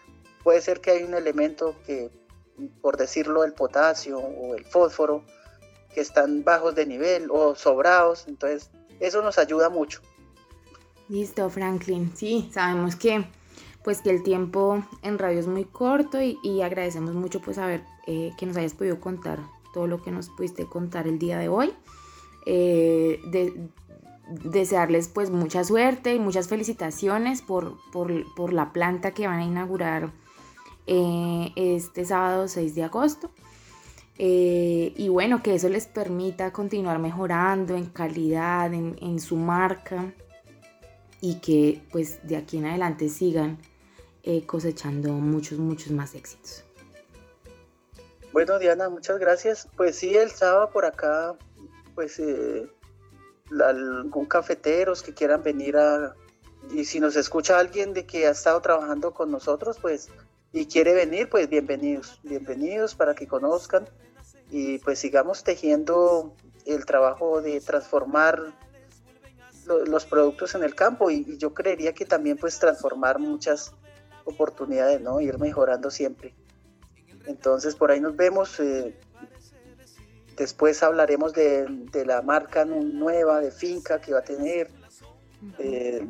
puede 0.46 0.62
ser 0.62 0.80
que 0.80 0.92
hay 0.92 1.04
un 1.04 1.14
elemento 1.14 1.76
que, 1.86 2.10
por 2.82 2.96
decirlo, 2.96 3.44
el 3.44 3.54
potasio 3.54 4.18
o 4.18 4.56
el 4.56 4.64
fósforo, 4.64 5.26
que 5.94 6.02
están 6.02 6.44
bajos 6.44 6.76
de 6.76 6.86
nivel 6.86 7.30
o 7.32 7.56
sobrados. 7.56 8.26
Entonces 8.28 8.70
eso 9.00 9.22
nos 9.22 9.38
ayuda 9.38 9.70
mucho. 9.70 10.02
Listo, 11.10 11.50
Franklin. 11.50 12.12
Sí, 12.16 12.50
sabemos 12.54 12.96
que 12.96 13.26
pues 13.84 14.02
que 14.02 14.12
el 14.12 14.24
tiempo 14.24 14.84
en 15.02 15.18
radio 15.18 15.40
es 15.40 15.48
muy 15.48 15.66
corto 15.66 16.20
y, 16.22 16.62
agradecemos 16.62 17.16
mucho 17.16 17.42
pues 17.42 17.56
saber 17.56 17.84
eh, 18.06 18.32
que 18.38 18.46
nos 18.46 18.56
hayas 18.58 18.74
podido 18.74 19.00
contar 19.00 19.40
todo 19.74 19.88
lo 19.88 20.02
que 20.02 20.12
nos 20.12 20.30
pudiste 20.30 20.66
contar 20.66 21.08
el 21.08 21.18
día 21.18 21.40
de 21.40 21.50
hoy. 21.50 21.74
Eh, 22.46 23.20
desearles 24.44 25.08
pues 25.08 25.30
mucha 25.30 25.64
suerte 25.64 26.14
y 26.16 26.20
muchas 26.20 26.48
felicitaciones 26.48 27.42
por, 27.42 27.78
por, 27.92 28.54
la 28.54 28.72
planta 28.72 29.12
que 29.12 29.28
van 29.28 29.40
a 29.40 29.46
inaugurar 29.46 30.12
eh, 30.88 31.52
este 31.56 32.06
sábado 32.06 32.48
6 32.48 32.76
de 32.76 32.84
agosto. 32.84 33.32
Y 34.24 35.10
bueno, 35.10 35.42
que 35.42 35.56
eso 35.56 35.68
les 35.68 35.88
permita 35.88 36.52
continuar 36.52 37.00
mejorando 37.00 37.76
en 37.76 37.86
calidad, 37.86 38.72
en, 38.74 38.96
en 39.02 39.20
su 39.20 39.36
marca 39.36 40.14
y 41.22 41.40
que 41.40 41.82
pues 41.92 42.20
de 42.28 42.38
aquí 42.38 42.58
en 42.58 42.66
adelante 42.66 43.10
sigan 43.10 43.58
eh, 44.24 44.46
cosechando 44.46 45.14
muchos, 45.14 45.58
muchos 45.58 45.92
más 45.92 46.14
éxitos. 46.14 46.64
Bueno, 48.34 48.60
Diana, 48.60 48.90
muchas 48.90 49.20
gracias. 49.20 49.68
Pues 49.76 49.98
sí, 49.98 50.16
el 50.16 50.32
sábado 50.32 50.70
por 50.72 50.86
acá, 50.86 51.36
pues 51.96 52.20
eh, 52.20 52.68
algún 53.64 54.26
cafeteros 54.26 55.02
que 55.04 55.14
quieran 55.14 55.44
venir 55.44 55.78
a... 55.78 56.16
Y 56.72 56.86
si 56.86 57.00
nos 57.00 57.16
escucha 57.16 57.58
alguien 57.60 57.94
de 57.94 58.06
que 58.06 58.28
ha 58.28 58.32
estado 58.32 58.62
trabajando 58.62 59.14
con 59.14 59.32
nosotros, 59.32 59.80
pues, 59.82 60.10
y 60.54 60.68
quiere 60.68 60.94
venir, 60.94 61.28
pues 61.30 61.50
bienvenidos, 61.50 62.20
bienvenidos 62.24 62.94
para 62.94 63.16
que 63.16 63.28
conozcan 63.28 63.90
y 64.52 64.78
pues 64.80 65.00
sigamos 65.00 65.44
tejiendo 65.44 66.36
el 66.66 66.86
trabajo 66.86 67.42
de 67.42 67.60
transformar 67.62 68.54
los 69.88 70.06
productos 70.06 70.54
en 70.56 70.64
el 70.64 70.76
campo 70.76 71.10
y, 71.10 71.26
y, 71.28 71.38
yo 71.38 71.54
creería 71.54 71.94
que 71.94 72.06
también 72.06 72.38
pues 72.38 72.60
transformar 72.60 73.20
muchas 73.20 73.74
oportunidades, 74.26 75.02
¿no? 75.02 75.22
Ir 75.22 75.38
mejorando 75.40 75.90
siempre. 75.90 76.36
Entonces, 77.26 77.76
por 77.76 77.92
ahí 77.92 78.00
nos 78.00 78.16
vemos. 78.16 78.60
Eh, 78.60 78.96
después 80.38 80.82
hablaremos 80.84 81.34
de, 81.34 81.88
la 82.06 82.22
marca 82.22 82.66
nueva 82.66 83.40
de 83.40 83.52
finca 83.52 84.00
que 84.02 84.14
va 84.14 84.20
a 84.20 84.24
tener. 84.24 84.70
Eh, 85.58 86.08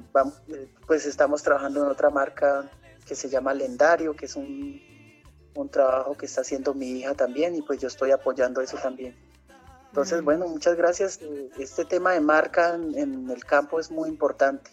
eh, 0.48 0.68
pues 0.86 1.06
estamos 1.06 1.42
trabajando 1.42 1.84
en 1.84 1.90
otra 1.90 2.10
marca 2.10 2.70
que 3.06 3.16
se 3.16 3.30
llama 3.30 3.54
Lendario, 3.54 4.16
que 4.16 4.26
es 4.26 4.36
un, 4.36 4.82
un, 5.56 5.70
trabajo 5.70 6.16
que 6.16 6.26
está 6.26 6.42
haciendo 6.42 6.74
mi 6.74 7.00
hija 7.00 7.14
también 7.14 7.56
y 7.56 7.62
pues 7.62 7.80
yo 7.80 7.88
estoy 7.88 8.12
apoyando 8.12 8.62
eso 8.62 8.78
también. 8.78 9.16
Entonces, 9.90 10.22
bueno, 10.24 10.48
muchas 10.48 10.76
gracias. 10.76 11.20
Este 11.58 11.86
tema 11.86 12.14
de 12.14 12.22
marca 12.22 12.76
en, 12.76 13.30
el 13.30 13.46
campo 13.46 13.80
es 13.80 13.92
muy 13.92 14.10
importante 14.10 14.72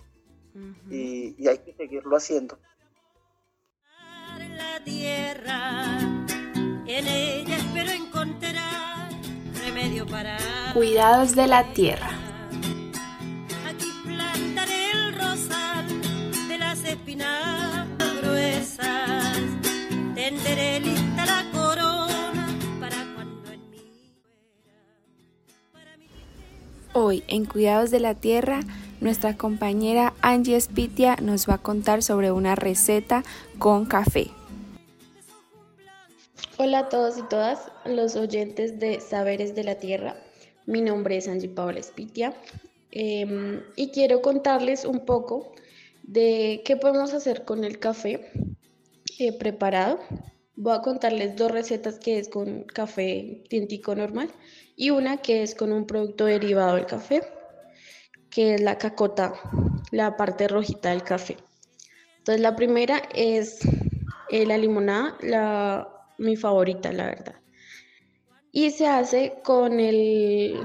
y 0.90 1.46
hay 1.46 1.58
que 1.58 1.72
seguirlo 1.74 2.16
haciendo 2.16 2.58
tierra, 4.84 5.98
en 6.86 7.06
ella 7.06 7.56
espero 7.56 7.90
encontrar 7.90 9.10
remedio 9.62 10.06
para 10.06 10.36
cuidados 10.72 11.34
de 11.34 11.46
la 11.46 11.72
tierra. 11.72 12.10
Aquí 13.68 13.90
plantaré 14.04 14.90
el 14.92 15.14
rosal 15.14 15.86
de 16.48 16.58
las 16.58 16.82
espinas 16.84 17.86
gruesas, 18.22 19.27
tenderé 20.28 20.80
lista 20.80 21.24
la 21.24 21.50
corona 21.52 22.58
para 22.78 23.14
cuando 23.14 23.50
en 23.50 23.70
mí 23.70 23.78
Hoy 26.92 27.24
en 27.28 27.46
Cuidados 27.46 27.90
de 27.90 27.98
la 27.98 28.14
Tierra 28.14 28.60
nuestra 29.00 29.38
compañera 29.38 30.12
Angie 30.20 30.60
Spitia 30.60 31.16
nos 31.22 31.48
va 31.48 31.54
a 31.54 31.58
contar 31.62 32.02
sobre 32.02 32.30
una 32.30 32.56
receta 32.56 33.22
con 33.58 33.86
café. 33.86 34.26
Hola 36.58 36.80
a 36.80 36.88
todos 36.90 37.16
y 37.16 37.22
todas 37.22 37.72
los 37.86 38.14
oyentes 38.14 38.78
de 38.78 39.00
Saberes 39.00 39.54
de 39.54 39.64
la 39.64 39.76
Tierra. 39.76 40.14
Mi 40.66 40.82
nombre 40.82 41.16
es 41.16 41.26
Angie 41.26 41.48
Paola 41.48 41.78
Espitia 41.78 42.34
em, 42.90 43.62
y 43.76 43.92
quiero 43.92 44.20
contarles 44.20 44.84
un 44.84 45.06
poco 45.06 45.54
de 46.02 46.60
qué 46.66 46.76
podemos 46.76 47.14
hacer 47.14 47.46
con 47.46 47.64
el 47.64 47.78
café 47.78 48.30
eh, 49.18 49.32
preparado. 49.38 49.98
Voy 50.56 50.74
a 50.74 50.82
contarles 50.82 51.36
dos 51.36 51.50
recetas 51.50 51.98
que 51.98 52.18
es 52.18 52.28
con 52.28 52.64
café 52.64 53.44
tintico 53.48 53.94
normal 53.94 54.30
y 54.76 54.90
una 54.90 55.18
que 55.18 55.42
es 55.42 55.54
con 55.54 55.72
un 55.72 55.86
producto 55.86 56.24
derivado 56.24 56.76
del 56.76 56.86
café, 56.86 57.22
que 58.30 58.54
es 58.54 58.60
la 58.60 58.78
cacota, 58.78 59.34
la 59.90 60.16
parte 60.16 60.48
rojita 60.48 60.90
del 60.90 61.02
café. 61.02 61.36
Entonces 62.18 62.40
la 62.42 62.56
primera 62.56 63.02
es 63.14 63.60
eh, 64.30 64.46
la 64.46 64.58
limonada, 64.58 65.16
la 65.22 65.88
mi 66.18 66.36
favorita, 66.36 66.92
la 66.92 67.06
verdad. 67.06 67.36
Y 68.52 68.70
se 68.70 68.86
hace 68.86 69.34
con 69.42 69.80
el, 69.80 70.60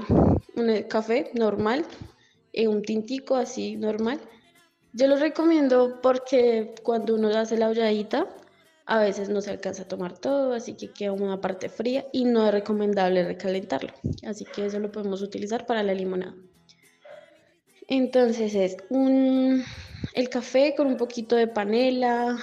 café 0.88 1.30
normal, 1.34 1.84
en 2.52 2.68
un 2.68 2.82
tintico 2.82 3.36
así 3.36 3.76
normal. 3.76 4.20
Yo 4.92 5.06
lo 5.06 5.16
recomiendo 5.16 6.00
porque 6.02 6.74
cuando 6.82 7.14
uno 7.14 7.28
hace 7.28 7.56
la 7.56 7.68
holladita, 7.68 8.28
a 8.86 8.98
veces 8.98 9.28
no 9.28 9.40
se 9.40 9.50
alcanza 9.50 9.82
a 9.82 9.88
tomar 9.88 10.18
todo, 10.18 10.52
así 10.52 10.74
que 10.74 10.92
queda 10.92 11.12
una 11.12 11.40
parte 11.40 11.68
fría 11.68 12.06
y 12.12 12.24
no 12.24 12.46
es 12.46 12.52
recomendable 12.52 13.24
recalentarlo. 13.24 13.92
Así 14.26 14.44
que 14.44 14.66
eso 14.66 14.78
lo 14.78 14.92
podemos 14.92 15.22
utilizar 15.22 15.66
para 15.66 15.82
la 15.82 15.94
limonada. 15.94 16.34
Entonces 17.88 18.54
es 18.54 18.76
un, 18.90 19.64
el 20.14 20.28
café 20.28 20.74
con 20.76 20.86
un 20.86 20.96
poquito 20.96 21.36
de 21.36 21.46
panela, 21.46 22.38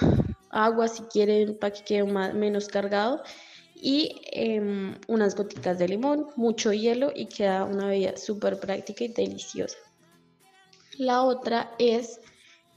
agua 0.50 0.88
si 0.88 1.02
quieren 1.04 1.56
para 1.58 1.72
que 1.72 1.84
quede 1.84 2.04
más, 2.04 2.34
menos 2.34 2.68
cargado 2.68 3.22
y 3.74 4.20
em, 4.30 4.96
unas 5.08 5.34
gotitas 5.34 5.78
de 5.78 5.88
limón, 5.88 6.28
mucho 6.36 6.72
hielo 6.72 7.12
y 7.14 7.26
queda 7.26 7.64
una 7.64 7.88
bebida 7.88 8.16
súper 8.16 8.58
práctica 8.60 9.04
y 9.04 9.08
deliciosa. 9.08 9.76
La 10.98 11.22
otra 11.22 11.74
es 11.78 12.20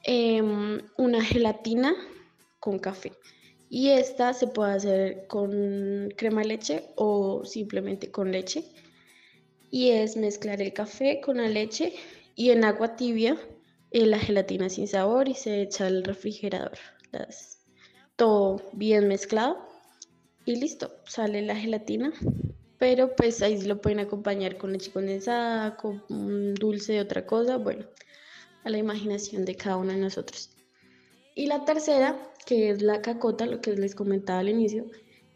em, 0.04 0.82
una 0.98 1.24
gelatina 1.24 1.94
con 2.60 2.80
café. 2.80 3.12
Y 3.70 3.90
esta 3.90 4.34
se 4.34 4.48
puede 4.48 4.74
hacer 4.74 5.28
con 5.28 6.14
crema 6.16 6.44
leche 6.44 6.84
o 6.96 7.44
simplemente 7.46 8.12
con 8.12 8.32
leche. 8.32 8.64
Y 9.72 9.92
es 9.92 10.16
mezclar 10.16 10.62
el 10.62 10.74
café 10.74 11.20
con 11.22 11.38
la 11.38 11.50
leche 11.50 11.94
y 12.36 12.52
en 12.52 12.64
agua 12.64 12.96
tibia 12.96 13.38
eh, 13.92 14.06
la 14.06 14.20
gelatina 14.20 14.70
sin 14.70 14.88
sabor 14.88 15.28
y 15.28 15.34
se 15.34 15.62
echa 15.62 15.88
al 15.88 16.04
refrigerador. 16.04 16.78
todo 18.16 18.62
bien 18.74 19.08
mezclado 19.08 19.58
y 20.46 20.56
listo, 20.58 20.92
sale 21.06 21.42
la 21.42 21.56
gelatina. 21.56 22.14
Pero 22.78 23.16
pues 23.16 23.42
ahí 23.42 23.62
lo 23.62 23.82
pueden 23.82 24.00
acompañar 24.00 24.58
con 24.58 24.74
leche 24.74 24.92
condensada, 24.92 25.78
con 25.78 26.04
dulce 26.56 26.94
de 26.94 27.02
otra 27.02 27.26
cosa, 27.26 27.58
bueno, 27.58 27.86
a 28.64 28.70
la 28.70 28.78
imaginación 28.78 29.46
de 29.46 29.56
cada 29.56 29.78
uno 29.78 29.94
de 29.94 29.98
nosotros. 29.98 30.55
Y 31.36 31.46
la 31.48 31.66
tercera, 31.66 32.18
que 32.46 32.72
es 32.72 32.82
la 32.82 33.02
cacota, 33.02 33.46
lo 33.46 33.62
que 33.62 33.74
les 33.74 33.94
comentaba 33.94 34.40
al 34.40 34.50
inicio, 34.50 34.86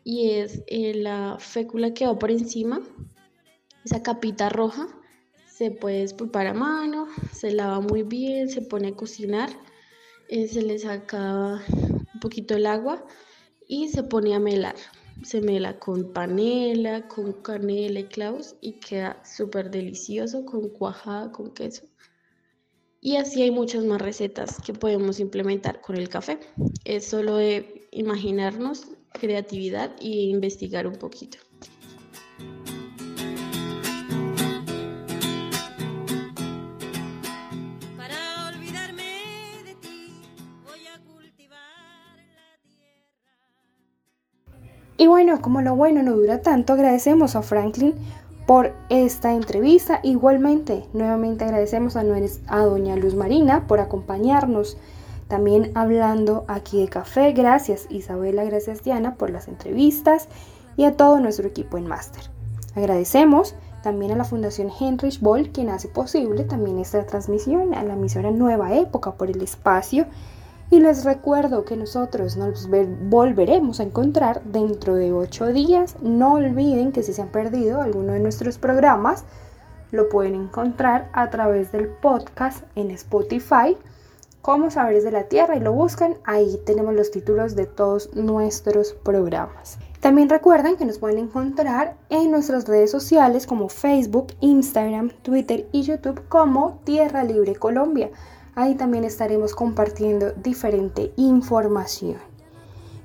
y 0.03 0.31
es 0.31 0.63
eh, 0.67 0.95
la 0.95 1.37
fécula 1.39 1.93
que 1.93 2.07
va 2.07 2.17
por 2.17 2.31
encima, 2.31 2.81
esa 3.85 4.01
capita 4.01 4.49
roja, 4.49 4.87
se 5.47 5.69
puede 5.71 6.03
espulpar 6.03 6.47
a 6.47 6.53
mano, 6.53 7.07
se 7.33 7.51
lava 7.51 7.81
muy 7.81 8.03
bien, 8.03 8.49
se 8.49 8.61
pone 8.61 8.87
a 8.87 8.95
cocinar, 8.95 9.49
eh, 10.29 10.47
se 10.47 10.61
le 10.61 10.79
saca 10.79 11.61
un 11.67 12.19
poquito 12.21 12.55
el 12.55 12.65
agua 12.65 13.05
y 13.67 13.89
se 13.89 14.01
pone 14.01 14.33
a 14.33 14.39
melar 14.39 14.75
se 15.23 15.41
mela 15.41 15.79
con 15.79 16.13
panela, 16.13 17.07
con 17.07 17.33
canela 17.41 17.99
y 17.99 18.05
clavos 18.05 18.55
y 18.61 18.73
queda 18.73 19.21
súper 19.25 19.69
delicioso 19.69 20.45
con 20.45 20.69
cuajada, 20.69 21.31
con 21.31 21.51
queso. 21.51 21.88
Y 23.01 23.15
así 23.15 23.41
hay 23.41 23.51
muchas 23.51 23.85
más 23.85 24.01
recetas 24.01 24.57
que 24.61 24.73
podemos 24.73 25.19
implementar 25.19 25.79
con 25.79 25.95
el 25.95 26.09
café. 26.09 26.39
Es 26.83 27.07
solo 27.07 27.37
de 27.37 27.87
imaginarnos, 27.91 28.87
creatividad 29.13 29.95
e 30.01 30.07
investigar 30.07 30.85
un 30.85 30.95
poquito. 30.95 31.37
Y 44.97 45.07
bueno, 45.07 45.41
como 45.41 45.61
lo 45.61 45.77
bueno 45.77 46.03
no 46.03 46.17
dura 46.17 46.41
tanto, 46.41 46.73
agradecemos 46.73 47.37
a 47.37 47.41
Franklin 47.41 47.93
por 48.49 48.73
esta 48.89 49.33
entrevista. 49.33 49.99
Igualmente, 50.01 50.83
nuevamente 50.93 51.45
agradecemos 51.45 51.95
a, 51.95 52.03
doña 52.63 52.95
Luz 52.95 53.13
Marina 53.13 53.67
por 53.67 53.79
acompañarnos 53.79 54.75
también 55.27 55.71
hablando 55.75 56.45
aquí 56.47 56.81
de 56.81 56.87
café. 56.87 57.31
Gracias 57.33 57.85
Isabela, 57.91 58.43
gracias 58.45 58.81
Diana 58.81 59.13
por 59.17 59.29
las 59.29 59.47
entrevistas 59.47 60.29
y 60.77 60.85
a 60.85 60.97
todo 60.97 61.19
nuestro 61.19 61.47
equipo 61.47 61.77
en 61.77 61.85
Máster. 61.85 62.23
Agradecemos 62.73 63.53
también 63.83 64.13
a 64.13 64.15
la 64.15 64.23
Fundación 64.23 64.71
Heinrich 64.71 65.19
Boll 65.19 65.51
quien 65.51 65.69
hace 65.69 65.87
posible 65.87 66.43
también 66.43 66.79
esta 66.79 67.05
transmisión 67.05 67.75
a 67.75 67.83
la 67.83 67.93
emisora 67.93 68.31
Nueva 68.31 68.73
Época 68.73 69.11
por 69.11 69.29
el 69.29 69.43
espacio 69.43 70.07
y 70.71 70.79
les 70.79 71.03
recuerdo 71.03 71.65
que 71.65 71.75
nosotros 71.75 72.37
nos 72.37 72.69
volveremos 72.69 73.79
a 73.79 73.83
encontrar 73.83 74.43
dentro 74.43 74.95
de 74.95 75.11
ocho 75.11 75.47
días. 75.47 75.95
No 76.01 76.33
olviden 76.33 76.91
que 76.91 77.03
si 77.03 77.13
se 77.13 77.21
han 77.21 77.29
perdido 77.29 77.81
alguno 77.81 78.13
de 78.13 78.19
nuestros 78.19 78.57
programas, 78.57 79.23
lo 79.91 80.09
pueden 80.09 80.35
encontrar 80.35 81.09
a 81.13 81.29
través 81.31 81.71
del 81.71 81.87
podcast 81.87 82.63
en 82.75 82.91
Spotify 82.91 83.75
como 84.41 84.71
Saberes 84.71 85.03
de 85.03 85.11
la 85.11 85.23
Tierra 85.23 85.55
y 85.55 85.59
lo 85.59 85.73
buscan. 85.73 86.15
Ahí 86.23 86.59
tenemos 86.65 86.93
los 86.93 87.11
títulos 87.11 87.55
de 87.55 87.65
todos 87.65 88.15
nuestros 88.15 88.93
programas. 88.93 89.79
También 89.99 90.29
recuerden 90.29 90.77
que 90.77 90.85
nos 90.85 90.99
pueden 90.99 91.17
encontrar 91.17 91.97
en 92.09 92.31
nuestras 92.31 92.67
redes 92.67 92.91
sociales 92.91 93.45
como 93.47 93.67
Facebook, 93.67 94.27
Instagram, 94.39 95.09
Twitter 95.23 95.67
y 95.71 95.81
YouTube 95.81 96.21
como 96.29 96.79
Tierra 96.85 97.23
Libre 97.23 97.55
Colombia. 97.55 98.11
Ahí 98.59 98.75
también 98.75 99.05
estaremos 99.05 99.55
compartiendo 99.55 100.33
diferente 100.33 101.13
información. 101.15 102.17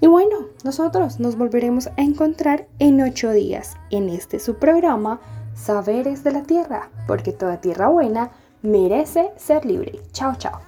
Y 0.01 0.09
bueno, 0.09 0.49
nosotros 0.65 1.21
nos 1.21 1.37
volveremos 1.37 1.87
a 1.87 1.93
encontrar 1.99 2.67
en 2.81 3.01
ocho 3.01 3.31
días 3.31 3.77
en 3.93 4.09
este 4.09 4.41
su 4.41 4.57
programa 4.57 5.21
Saberes 5.55 6.25
de 6.25 6.33
la 6.33 6.43
Tierra, 6.43 6.91
porque 7.07 7.31
toda 7.31 7.61
tierra 7.61 7.87
buena 7.87 8.33
merece 8.63 9.31
ser 9.37 9.65
libre. 9.65 10.01
Chao, 10.11 10.35
chao. 10.37 10.61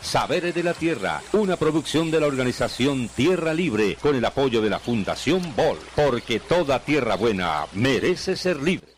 Saberes 0.00 0.54
de 0.54 0.62
la 0.62 0.74
Tierra, 0.74 1.20
una 1.32 1.56
producción 1.56 2.12
de 2.12 2.20
la 2.20 2.28
organización 2.28 3.08
Tierra 3.08 3.52
Libre 3.52 3.96
con 4.00 4.14
el 4.14 4.24
apoyo 4.24 4.62
de 4.62 4.70
la 4.70 4.78
Fundación 4.78 5.42
Bol, 5.56 5.78
porque 5.96 6.38
toda 6.38 6.78
tierra 6.78 7.16
buena 7.16 7.66
merece 7.72 8.36
ser 8.36 8.62
libre. 8.62 8.89